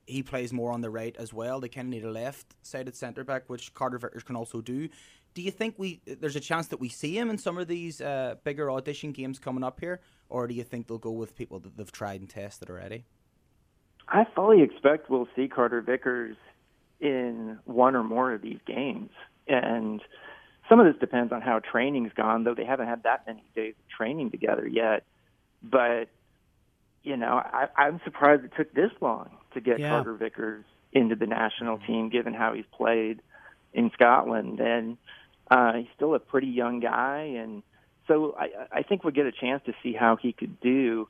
[0.06, 1.60] he plays more on the right as well.
[1.60, 4.88] They kind of need a left-sided centre back, which Carter Vickers can also do.
[5.34, 8.00] Do you think we there's a chance that we see him in some of these
[8.00, 11.58] uh, bigger audition games coming up here, or do you think they'll go with people
[11.60, 13.04] that they've tried and tested already?
[14.08, 16.36] I fully expect we'll see Carter Vickers
[17.00, 19.10] in one or more of these games.
[19.48, 20.00] And
[20.68, 23.74] some of this depends on how training's gone, though they haven't had that many days
[23.78, 25.04] of training together yet.
[25.62, 26.08] But,
[27.02, 29.90] you know, I, I'm surprised it took this long to get Yeah.
[29.90, 33.20] Carter Vickers into the national team, given how he's played
[33.72, 34.60] in Scotland.
[34.60, 34.98] And
[35.52, 37.34] uh, he's still a pretty young guy.
[37.36, 37.62] And
[38.08, 41.08] so I, I think we'll get a chance to see how he could do.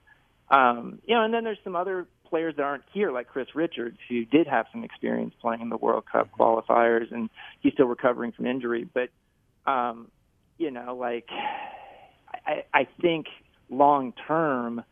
[0.50, 3.98] Um, you know, and then there's some other players that aren't here, like Chris Richards,
[4.09, 8.33] who did have some experience playing in the World Cup qualifiers, and he's still recovering
[8.33, 8.85] from injury.
[8.92, 9.11] But,
[9.70, 10.09] um,
[10.59, 11.28] you know, like
[12.44, 13.26] I, I think
[13.70, 14.83] long term,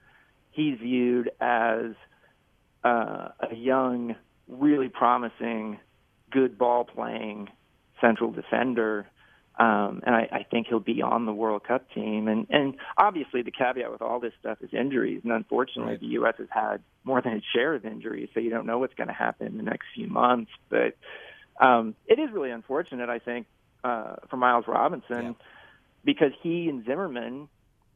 [0.52, 1.94] he's viewed as
[2.84, 4.14] uh, a young,
[4.46, 5.80] really promising,
[6.30, 7.48] good ball playing
[8.00, 9.06] central defender.
[9.60, 12.28] Um, and I, I think he'll be on the World Cup team.
[12.28, 15.20] And, and obviously, the caveat with all this stuff is injuries.
[15.22, 16.00] And unfortunately, Right.
[16.00, 16.34] the U.S.
[16.38, 19.14] has had more than its share of injuries, so you don't know what's going to
[19.14, 20.50] happen in the next few months.
[20.70, 20.96] But
[21.60, 23.46] um, it is really unfortunate, I think,
[23.84, 25.32] uh, for Miles Robinson Yeah.
[26.04, 27.48] because he and Zimmerman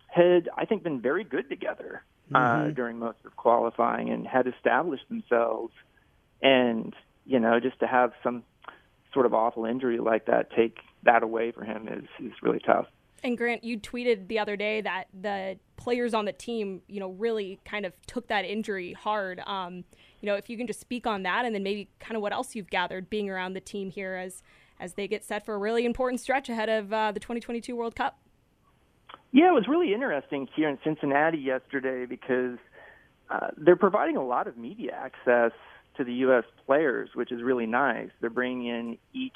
[0.08, 2.02] had, I think, been very good together
[2.34, 5.72] uh, during most of qualifying and had established themselves.
[6.42, 6.94] And
[7.26, 8.42] you know, just to have some
[9.14, 12.86] sort of awful injury like that take that away for him is is really tough.
[13.22, 17.10] And Grant, you tweeted the other day that the players on the team, you know,
[17.12, 19.40] really kind of took that injury hard.
[19.46, 19.84] Um,
[20.20, 22.34] you know, if you can just speak on that, and then maybe kind of what
[22.34, 24.42] else you've gathered being around the team here as
[24.80, 27.94] as they get set for a really important stretch ahead of uh, the 2022 World
[27.94, 28.18] Cup.
[29.32, 32.58] Yeah, it was really interesting here in Cincinnati yesterday because
[33.30, 35.52] uh, they're providing a lot of media access
[35.96, 36.44] to the U.S.
[36.66, 38.10] players, which is really nice.
[38.20, 39.32] They're bringing in each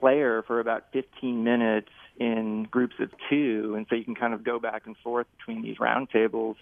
[0.00, 4.44] player for about 15 minutes in groups of two, and so you can kind of
[4.44, 6.56] go back and forth between these roundtables.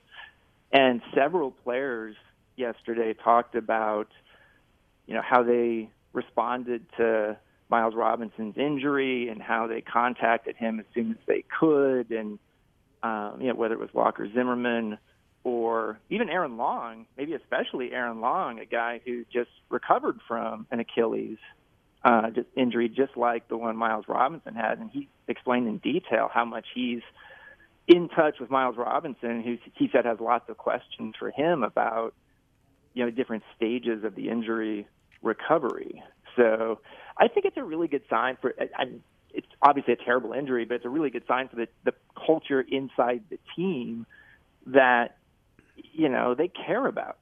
[0.72, 2.14] And several players
[2.56, 4.08] yesterday talked about,
[5.06, 7.38] you know, how they responded to
[7.70, 12.38] Miles Robinson's injury and how they contacted him as soon as they could, and
[13.02, 14.98] um, you know whether it was Walker Zimmerman
[15.44, 20.80] or even Aaron Long, maybe especially Aaron Long, a guy who just recovered from an
[20.80, 21.38] Achilles
[22.04, 26.30] uh, just injury, just like the one Miles Robinson had, and he explained in detail
[26.32, 27.02] how much he's
[27.86, 32.14] in touch with Miles Robinson, who he said has lots of questions for him about
[32.94, 34.86] you know different stages of the injury
[35.22, 36.02] recovery.
[36.36, 36.80] So
[37.16, 38.54] I think it's a really good sign for.
[38.60, 41.68] I, I'm, it's obviously a terrible injury, but it's a really good sign for the
[41.84, 41.94] the
[42.26, 44.06] culture inside the team
[44.66, 45.16] that
[45.92, 47.18] you know they care about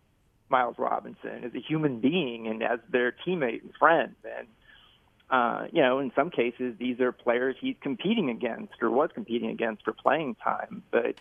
[0.48, 4.14] Miles Robinson as a human being and as their teammate and friend.
[4.24, 4.46] And
[5.30, 9.50] uh, you know, in some cases, these are players he's competing against or was competing
[9.50, 10.82] against for playing time.
[10.90, 11.16] But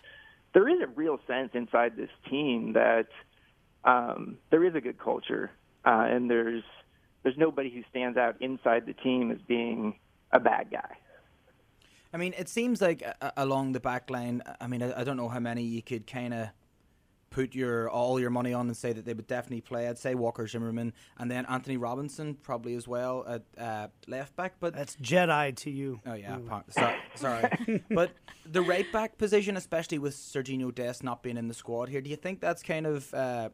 [0.54, 3.08] there is a real sense inside this team that
[3.84, 5.52] um, there is a good culture,
[5.86, 6.64] uh, and there's
[7.24, 9.98] there's nobody who stands out inside the team as being
[10.32, 10.98] a bad guy.
[12.14, 14.44] I mean, it seems like uh, along the back line.
[14.62, 16.50] I mean, I, I don't know how many you could kind of
[17.30, 19.88] put your all your money on and say that they would definitely play.
[19.88, 24.56] I'd say Walker Zimmerman and then Antonee Robinson probably as well at uh, left back.
[24.60, 26.00] But That's Jedi to you.
[26.06, 27.84] Oh yeah, pa- so, sorry.
[27.90, 28.12] but
[28.46, 32.10] the right back position, especially with Serginho Dest not being in the squad here, do
[32.10, 33.50] you think that's kind of uh,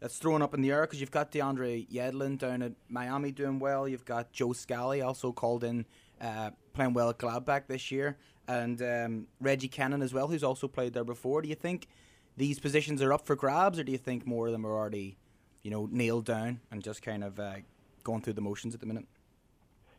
[0.00, 0.82] that's thrown up in the air?
[0.82, 3.88] Because you've got DeAndre Yedlin down at Miami doing well.
[3.88, 5.86] You've got Joe Scally also called in
[6.20, 10.68] uh, playing well at Gladbach this year, and um, Reggie Cannon as well, who's also
[10.68, 11.40] played there before.
[11.40, 11.88] Do you think
[12.36, 15.16] these positions are up for grabs, or do you think more of them are already,
[15.62, 17.56] you know, nailed down and just kind of uh,
[18.02, 19.06] going through the motions at the minute?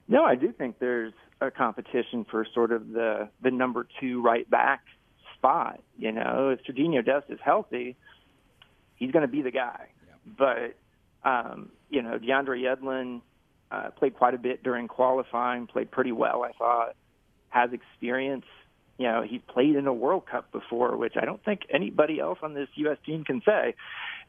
[0.08, 4.50] No, I do think there's a competition for sort of the the number two right
[4.50, 4.84] back
[5.36, 5.82] spot.
[5.98, 7.96] You know, if Serginho Dest is healthy,
[8.96, 9.88] he's going to be the guy.
[10.26, 10.76] But
[11.24, 13.22] um, you know, DeAndre Yedlin
[13.72, 16.96] uh, played quite a bit during qualifying, played pretty well, I thought.
[17.50, 18.46] Has experience.
[18.98, 22.40] You know, he's played in a World Cup before, which I don't think anybody else
[22.44, 22.98] on this U.S.
[23.06, 23.76] team can say.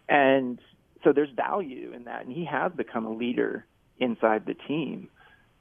[0.08, 0.58] And
[1.02, 3.66] so there's value in that, and he has become a leader
[3.98, 5.08] inside the team.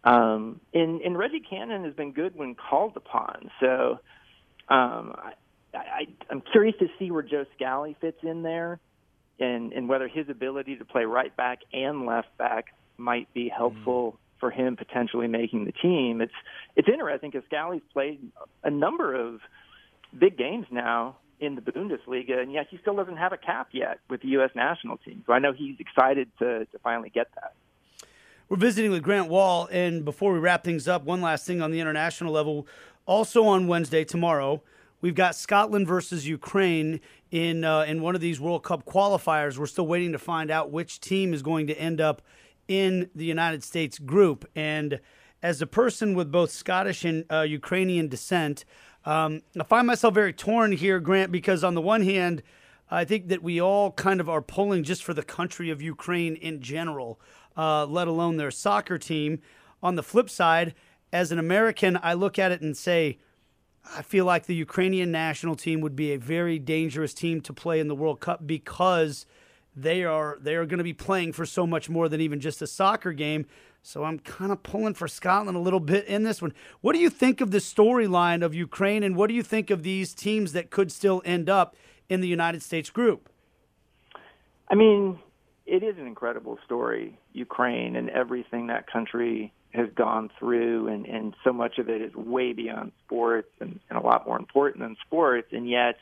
[0.04, 3.50] Um, and, and Reggie Cannon has been good when called upon.
[3.60, 4.00] So,
[4.70, 5.34] um, I,
[5.74, 8.80] I, I'm curious to see where Joe Scally fits in there,
[9.40, 14.20] and and whether his ability to play right back and left back might be helpful.
[14.44, 16.20] For him potentially making the team.
[16.20, 16.34] It's
[16.76, 18.20] it's interesting because Scally's played
[18.62, 19.40] a number of
[20.20, 24.00] big games now in the Bundesliga, and yet he still doesn't have a cap yet
[24.10, 24.50] with the U.S.
[24.54, 25.24] national team.
[25.26, 27.54] So I know he's excited to to finally get that.
[28.50, 31.72] We're visiting with Grant Wahl, and before we wrap things up, one last thing on
[31.72, 32.68] the international level.
[33.06, 34.62] Also on Wednesday, tomorrow,
[35.00, 37.00] we've got Scotland versus Ukraine
[37.32, 39.58] in uh, in one of these World Cup qualifiers.
[39.58, 42.22] We're still waiting to find out which team is going to end up
[42.68, 44.50] in the United States group.
[44.56, 45.00] And
[45.42, 48.66] as a person with both Scottish and uh, Ukrainian descent,
[49.06, 52.42] um, I find myself very torn here, Grant, because on the one hand,
[52.90, 56.36] I think that we all kind of are pulling just for the country of Ukraine
[56.36, 57.20] in general,
[57.58, 59.42] uh, let alone their soccer team.
[59.82, 60.74] On the flip side,
[61.12, 63.20] as an American, I look at it and say,
[63.96, 67.80] I feel like the Ukrainian national team would be a very dangerous team to play
[67.80, 69.26] in the World Cup because
[69.76, 72.62] they are they are going to be playing for so much more than even just
[72.62, 73.46] a soccer game.
[73.82, 76.54] So I'm kind of pulling for Scotland a little bit in this one.
[76.80, 79.84] What do you think of the storyline of Ukraine, and what do you think of
[79.84, 81.76] these teams that could still end up
[82.08, 83.30] in the United States group?
[84.70, 85.20] I mean,
[85.66, 91.36] it is an incredible story, Ukraine, and everything that country has gone through, and, and
[91.44, 94.96] so much of it is way beyond sports and, and a lot more important than
[95.06, 95.48] sports.
[95.52, 95.98] And yet,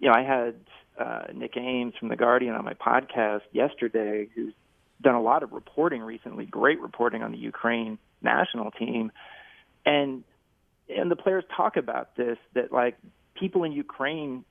[0.00, 0.54] you know, I had
[0.98, 4.52] uh, Nick Ames from The Guardian on my podcast yesterday, who's
[5.00, 9.12] done a lot of reporting recently, great reporting on the Ukraine national team,
[9.86, 10.24] and
[10.88, 12.96] and the players talk about this that like
[13.38, 14.44] people in Ukraine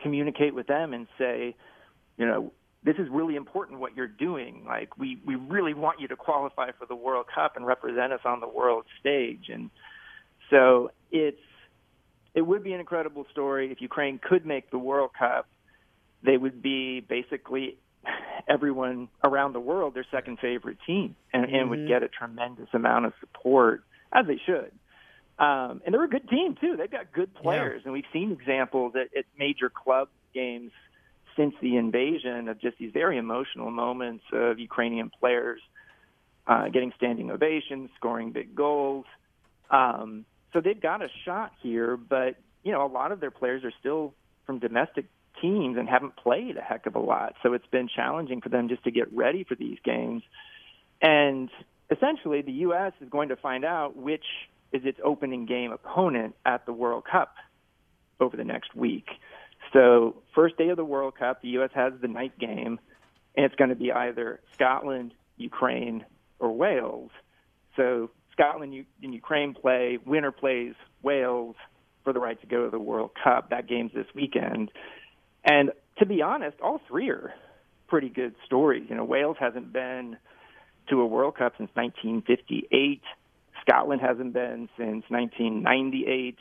[0.00, 1.54] communicate with them and say,
[2.16, 2.52] you know,
[2.84, 4.64] this is really important what you're doing.
[4.66, 8.20] Like we we really want you to qualify for the World Cup and represent us
[8.24, 9.46] on the world stage.
[9.48, 9.70] And
[10.50, 11.40] so it's
[12.34, 15.48] it would be an incredible story if Ukraine could make the World Cup.
[16.22, 17.76] They would be basically
[18.48, 21.54] everyone around the world their second favorite team and, mm-hmm.
[21.54, 24.72] and would get a tremendous amount of support as they should.
[25.38, 26.76] Um, and they're a good team too.
[26.76, 27.84] They've got good players, yeah.
[27.84, 30.72] and we've seen examples at, at major club games
[31.36, 35.60] since the invasion of just these very emotional moments of Ukrainian players
[36.48, 39.04] uh, getting standing ovations, scoring big goals.
[39.70, 43.62] Um, so they've got a shot here, but you know a lot of their players
[43.64, 44.14] are still
[44.46, 45.06] from domestic
[45.40, 47.34] teams and haven't played a heck of a lot.
[47.42, 50.22] So it's been challenging for them just to get ready for these games.
[51.00, 51.50] And
[51.90, 52.92] essentially, the U.S.
[53.00, 54.24] is going to find out which
[54.72, 57.34] is its opening game opponent at the World Cup
[58.20, 59.06] over the next week.
[59.72, 61.70] So, first day of the World Cup, the U.S.
[61.74, 62.78] has the night game,
[63.36, 66.04] and it's going to be either Scotland, Ukraine,
[66.38, 67.10] or Wales.
[67.76, 71.56] So, Scotland and Ukraine play, winner plays Wales
[72.04, 73.50] for the right to go to the World Cup.
[73.50, 74.70] That game's this weekend.
[75.48, 77.32] And to be honest, all three are
[77.88, 78.84] pretty good stories.
[78.90, 80.18] You know, Wales hasn't been
[80.90, 83.00] to a World Cup since 1958.
[83.62, 86.36] Scotland hasn't been since 1998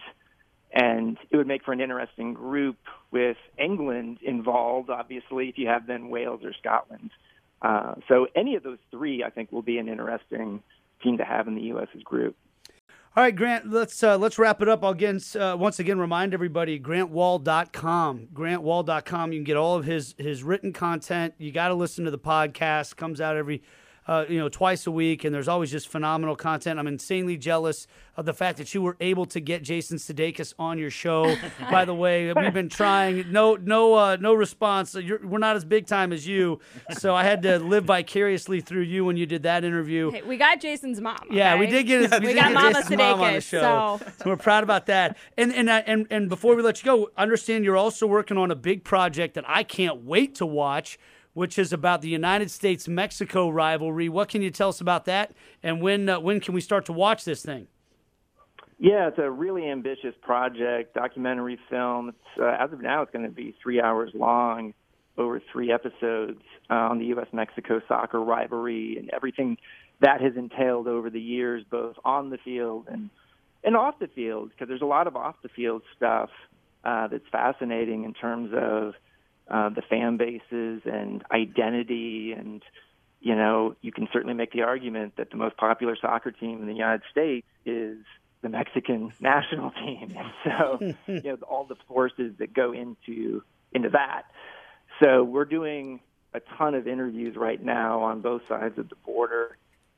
[0.73, 2.77] and it would make for an interesting group
[3.11, 4.89] with England involved.
[4.89, 7.11] Obviously, if you have then Wales or Scotland.
[7.61, 10.61] Uh, so any of those three, I think, will be an interesting
[11.01, 12.35] team to have in the U.S.'s group.
[13.17, 14.83] All right, Grant, let's uh, let's wrap it up.
[14.83, 18.27] I'll again, uh, once again remind everybody grantwahl.com.
[18.31, 19.33] Grantwahl.com.
[19.33, 21.33] You can get all of his his written content.
[21.39, 22.95] You got to listen to the podcast.
[22.95, 23.63] Comes out every
[24.07, 26.79] uh, you know, twice a week, and there's always just phenomenal content.
[26.79, 30.79] I'm insanely jealous of the fact that you were able to get Jason Sudeikis on
[30.79, 31.35] your show.
[31.71, 33.31] By the way, we've been trying.
[33.31, 34.95] No, no, uh, no response.
[34.95, 36.59] You're, we're not as big time as you,
[36.91, 40.11] so I had to live vicariously through you when you did that interview.
[40.11, 41.17] Hey, we got Jason's mom.
[41.25, 41.35] Okay?
[41.35, 42.11] Yeah, we did get.
[42.21, 44.11] we, we got get Mama Jason's Sudeikis, mom on the show, so.
[44.17, 45.17] so we're proud about that.
[45.37, 48.51] And and uh, and and before we let you go, understand you're also working on
[48.51, 50.97] a big project that I can't wait to watch
[51.37, 54.09] which is about the United States Mexico rivalry.
[54.09, 56.93] What can you tell us about that, and when uh, when can we start to
[56.93, 57.67] watch this thing?
[58.79, 62.15] Yeah, it's a really ambitious project, documentary film.
[62.41, 64.73] Uh, as of now, it's going to be three hours long,
[65.15, 67.27] over three episodes uh, on the U.S.
[67.31, 69.57] Mexico soccer rivalry and everything
[69.99, 73.11] that has entailed over the years, both on the field and
[73.63, 76.31] and off the field, because there's a lot of off the field stuff
[76.83, 78.95] uh, that's fascinating in terms of
[79.49, 82.61] uh, the fan bases and identity and
[83.19, 86.67] you know you can certainly make the argument that the most popular soccer team in
[86.67, 87.97] the United States is
[88.41, 90.15] the Mexican national team.
[90.17, 94.23] And so you know all the forces that go into into that.
[95.01, 95.99] So we're doing
[96.33, 99.57] a ton of interviews right now on both sides of the border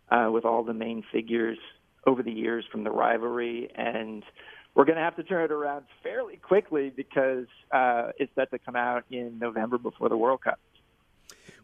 [0.10, 1.58] uh, with all the main figures
[2.06, 3.70] over the years from the rivalry.
[3.76, 4.24] And
[4.76, 8.60] we're going to have to turn it around fairly quickly because uh, it's set to
[8.60, 10.60] come out in November before the World Cup.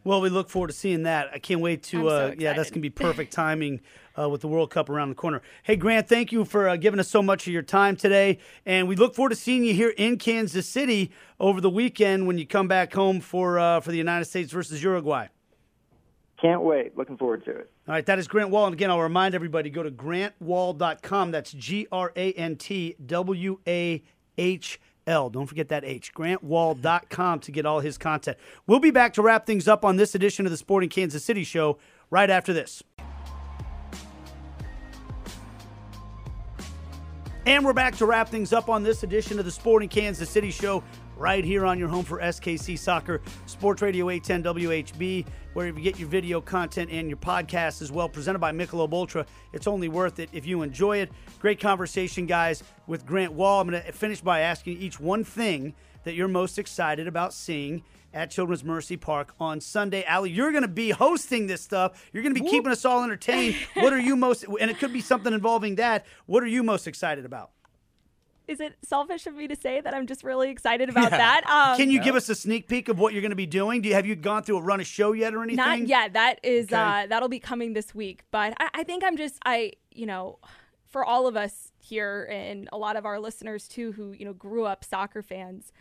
[0.03, 1.31] Well, we look forward to seeing that.
[1.33, 1.97] I can't wait to.
[1.97, 3.81] I'm so uh, yeah, that's gonna be perfect timing
[4.17, 5.41] uh, with the World Cup around the corner.
[5.63, 8.37] Hey, Grant, thank you for uh, giving us so much of your time today,
[8.67, 12.37] and we look forward to seeing you here in Kansas City over the weekend when
[12.37, 15.27] you come back home for uh, for the United States versus Uruguay.
[16.41, 16.97] Can't wait.
[16.97, 17.71] Looking forward to it.
[17.88, 18.65] All right, that is Grant Wahl.
[18.65, 21.31] And again, I'll remind everybody go to grantwahl.com.
[21.31, 24.03] That's G R A N T W A
[24.38, 25.29] H L.
[25.29, 26.13] Don't forget that H.
[26.13, 28.38] Grantwahl.com to get all his content.
[28.67, 31.43] We'll be back to wrap things up on this edition of the Sporting Kansas City
[31.43, 31.77] Show
[32.09, 32.83] right after this.
[37.45, 40.49] And we're back to wrap things up on this edition of the Sporting Kansas City
[40.49, 40.83] Show
[41.18, 45.99] right here on your home for SKC Soccer, Sports Radio 810 WHB, where you get
[45.99, 49.26] your video content and your podcast as well, presented by Michelob Ultra.
[49.53, 51.11] It's only worth it if you enjoy it.
[51.39, 53.61] Great conversation, guys, with Grant Wahl.
[53.61, 57.84] I'm going to finish by asking each one thing that you're most excited about seeing
[58.13, 60.05] at Children's Mercy Park on Sunday.
[60.09, 62.09] Aly, you're going to be hosting this stuff.
[62.13, 63.55] You're going to be keeping us all entertained.
[63.76, 66.05] what are you most, and it could be something involving that.
[66.26, 67.51] What are you most excited about?
[68.47, 71.41] Is it selfish of me to say that I'm just really excited about that?
[71.49, 73.81] Um, Can you give us a sneak peek of what you're going to be doing?
[73.81, 75.57] Do you have you gone through a run a show yet or anything?
[75.57, 76.13] Not yet.
[76.13, 76.75] That is Okay.
[76.75, 78.23] uh, that'll be coming this week.
[78.31, 80.39] But I, I think I'm just I you know,
[80.85, 84.33] for all of us here and a lot of our listeners too, who you know
[84.33, 85.71] grew up soccer fans,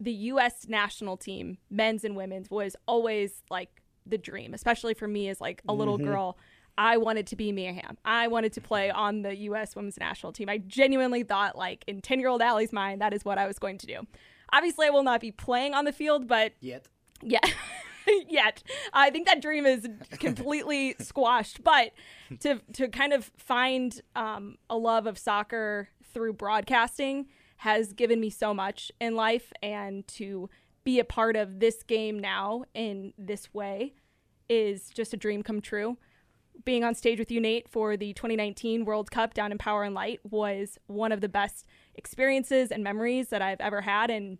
[0.00, 0.66] the U.S.
[0.68, 5.60] national team, men's and women's, was always like the dream, especially for me as like
[5.68, 6.38] a little girl.
[6.78, 7.98] I wanted to be Mia Hamm.
[8.04, 9.74] I wanted to play on the U.S.
[9.74, 10.48] women's national team.
[10.48, 13.58] I genuinely thought, like, in 10 year old Aly's mind, that is what I was
[13.58, 14.06] going to do.
[14.52, 16.86] Obviously, I will not be playing on the field, but Yet.
[17.20, 17.40] yeah,
[18.28, 18.62] yet
[18.92, 21.64] I think that dream is completely squashed.
[21.64, 21.90] But
[22.40, 27.26] to to kind of find um, a love of soccer through broadcasting
[27.58, 30.48] has given me so much in life, and to
[30.84, 33.94] be a part of this game now in this way
[34.48, 35.98] is just a dream come true.
[36.64, 39.94] Being on stage with you, Nate, for the 2019 World Cup down in Power and
[39.94, 44.38] Light was one of the best experiences and memories that I've ever had, and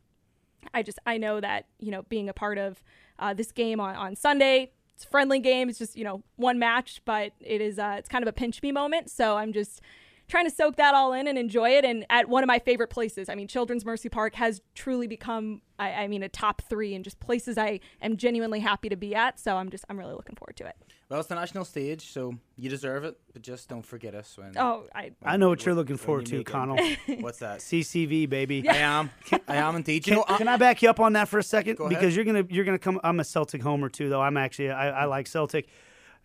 [0.75, 2.83] I just I know that you know being a part of
[3.19, 5.69] uh, this game on, on Sunday, it's a friendly game.
[5.69, 8.63] It's just you know one match, but it is uh, it's kind of a pinch
[8.63, 9.11] me moment.
[9.11, 9.81] So I'm just
[10.29, 11.85] trying to soak that all in and enjoy it.
[11.85, 15.63] And at one of my favorite places, I mean, Children's Mercy Park has truly become
[15.79, 19.15] I, I mean a top three and just places I am genuinely happy to be
[19.15, 19.41] at.
[19.41, 20.77] So I'm just I'm really looking forward to it.
[21.09, 24.53] Well, it's the national stage, so you deserve it, but just don't forget us when.
[24.59, 26.51] Oh, I I know what you're looking when forward you to.
[26.51, 26.99] Conall.
[27.23, 27.61] What's that?
[27.61, 28.69] CCV baby.
[28.69, 29.11] I am.
[29.49, 30.07] I am indeed.
[30.07, 31.77] You Can, know, I- can I back you up on that for a second?
[31.77, 31.99] Go ahead.
[31.99, 33.01] Because you're gonna you're gonna come.
[33.03, 34.21] I'm a Celtic homer too, though.
[34.21, 35.69] I'm actually I, I like Celtic,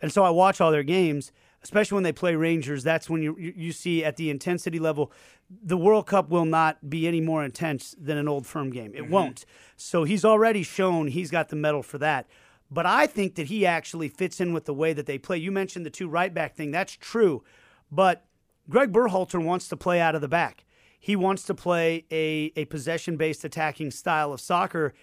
[0.01, 1.31] and so I watch all their games,
[1.63, 2.83] especially when they play Rangers.
[2.83, 5.13] That's when you you, you see at the intensity level,
[5.49, 8.91] the World Cup will not be any more intense than an old firm game.
[8.93, 9.13] It mm-hmm.
[9.13, 9.45] won't.
[9.77, 12.27] So he's already shown he's got the medal for that.
[12.73, 15.37] But I think that he actually fits in with the way that they play.
[15.37, 16.71] You mentioned the two right back thing.
[16.71, 17.43] That's true,
[17.91, 18.25] but
[18.67, 20.65] Greg Berhalter wants to play out of the back.
[20.99, 24.93] He wants to play a, a possession based attacking style of soccer.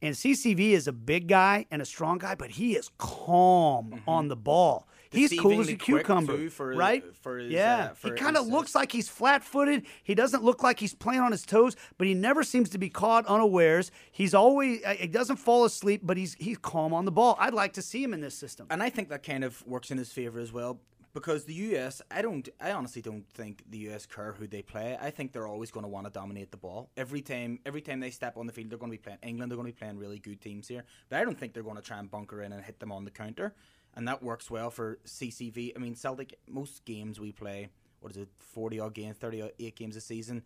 [0.00, 4.08] And CCV is a big guy and a strong guy, but he is calm mm-hmm.
[4.08, 4.88] on the ball.
[5.10, 7.04] He's cool as a cucumber, for- right?
[7.16, 9.84] for his, yeah, uh, for he kind of looks like he's flat-footed.
[10.04, 12.88] He doesn't look like he's playing on his toes, but he never seems to be
[12.88, 13.90] caught unawares.
[14.12, 17.36] He's always uh, he doesn't fall asleep, but he's he's calm on the ball.
[17.40, 18.68] I'd like to see him in this system.
[18.70, 20.80] and I think that kind of works in his favor as well
[21.12, 24.96] because the US, I don't, I honestly don't think the US care who they play.
[25.00, 27.58] I think they're always going to want to dominate the ball every time.
[27.66, 29.50] Every time they step on the field, they're going to be playing England.
[29.50, 31.76] They're going to be playing really good teams here, but I don't think they're going
[31.76, 33.54] to try and bunker in and hit them on the counter,
[33.94, 35.72] and that works well for CCV.
[35.76, 36.38] I mean, Celtic.
[36.48, 37.68] Most games we play,
[38.00, 40.42] what is it, forty odd games, thirty eight games a season.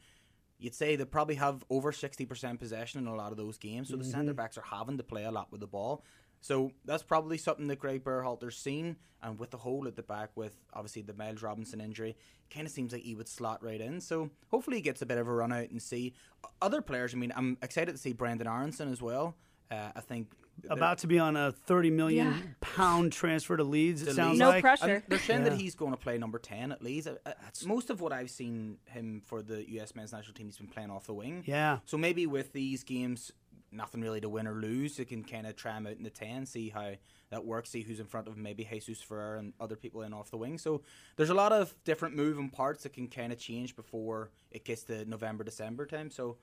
[0.58, 3.96] You'd say they probably have over 60% possession in a lot of those games, so
[3.96, 6.04] the centre backs are having to play a lot with the ball.
[6.40, 10.30] So that's probably something that Greg Berhalter's seen, and with the hole at the back,
[10.36, 12.16] with obviously the Miles Robinson injury,
[12.50, 14.00] kind of seems like he would slot right in.
[14.00, 16.12] So hopefully he gets a bit of a run out and see
[16.60, 17.14] other players.
[17.14, 19.36] I mean, I'm excited to see Brenden Aaronson as well.
[19.70, 20.32] Uh, I think
[20.70, 22.38] About to be on a thirty million Yeah.
[22.60, 24.02] pound transfer to Leeds.
[24.02, 24.40] It to sounds Leeds.
[24.40, 24.62] No like.
[24.62, 24.94] pressure.
[24.94, 25.50] And they're saying Yeah.
[25.50, 27.06] that he's going to play number 10 at Leeds.
[27.06, 27.32] Uh, uh,
[27.66, 30.90] most of what I've seen him for the US men's national team, he's been playing
[30.90, 31.42] off the wing.
[31.46, 31.78] Yeah.
[31.84, 33.30] So maybe with these games,
[33.72, 36.10] nothing really to win or lose, they can kind of try him out in the
[36.10, 36.92] 10, see how
[37.30, 40.14] that works, see who's in front of him, maybe Jesús Ferreira and other people in
[40.14, 40.58] off the wing.
[40.58, 40.82] So
[41.16, 44.84] there's a lot of different moving parts that can kind of change before it gets
[44.84, 46.10] to November, December time.
[46.10, 46.36] So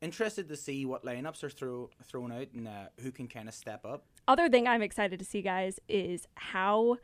[0.00, 3.54] interested to see what lineups are throw, thrown out and uh, who can kind of
[3.54, 4.04] step up.
[4.28, 6.98] other thing I'm excited to see, guys, is how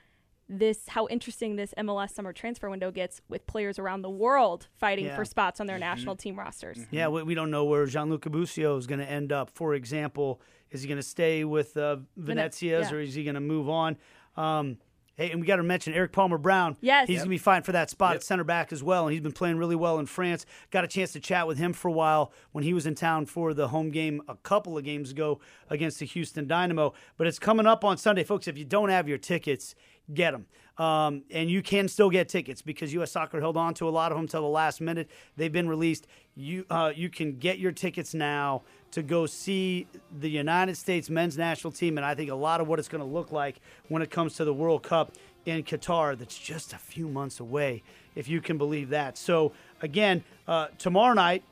[0.49, 5.07] this how interesting this MLS summer transfer window gets with players around the world fighting
[5.07, 5.17] Yeah.
[5.17, 6.79] for spots on their national team rosters.
[6.91, 9.51] Yeah, we, we don't know where Gianluca Busio is going to end up.
[9.51, 12.97] For example, is he going to stay with uh, Venezia's yeah.
[12.97, 13.97] or is he going to move on?
[14.37, 14.79] Um,
[15.17, 16.77] hey, and we got to mention Erik Palmer-Brown.
[16.81, 17.07] Yes.
[17.07, 17.21] he's Yep.
[17.21, 19.33] going to be fine for that spot at center back as well, and he's been
[19.33, 20.47] playing really well in France.
[20.71, 23.27] Got a chance to chat with him for a while when he was in town
[23.27, 25.41] for the home game a couple of games ago
[25.71, 26.95] against the Houston Dynamo.
[27.17, 28.49] But it's coming up on Sunday, folks.
[28.49, 29.75] If you don't have your tickets,
[30.13, 30.47] get them.
[30.79, 33.13] Um, and you can still get tickets because U.S.
[33.13, 35.09] Soccer held on to a lot of them till the last minute.
[35.37, 36.07] They've been released.
[36.35, 38.63] You uh, you can get your tickets now
[38.93, 39.87] to go see
[40.21, 43.03] the United States men's national team, and I think a lot of what it's going
[43.03, 45.13] to look like when it comes to the World Cup
[45.45, 46.17] in Qatar.
[46.17, 47.83] That's just a few months away,
[48.15, 49.19] if you can believe that.
[49.19, 49.53] So
[49.83, 51.43] again, uh, tomorrow night,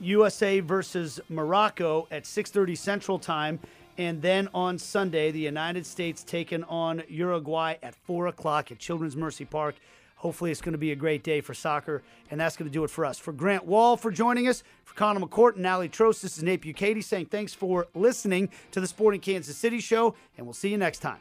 [0.00, 3.58] USA versus Morocco at 6:30 Central Time,
[3.98, 9.16] and then on Sunday, the United States taking on Uruguay at four o'clock at Children's
[9.16, 9.76] Mercy Park.
[10.16, 12.84] Hopefully, it's going to be a great day for soccer, and that's going to do
[12.84, 13.18] it for us.
[13.18, 16.62] For Grant Wahl for joining us, for Connor McCourt and Aly Trost, this is Nate
[16.62, 20.78] Bukaty saying thanks for listening to the Sporting Kansas City Show, and we'll see you
[20.78, 21.20] next time.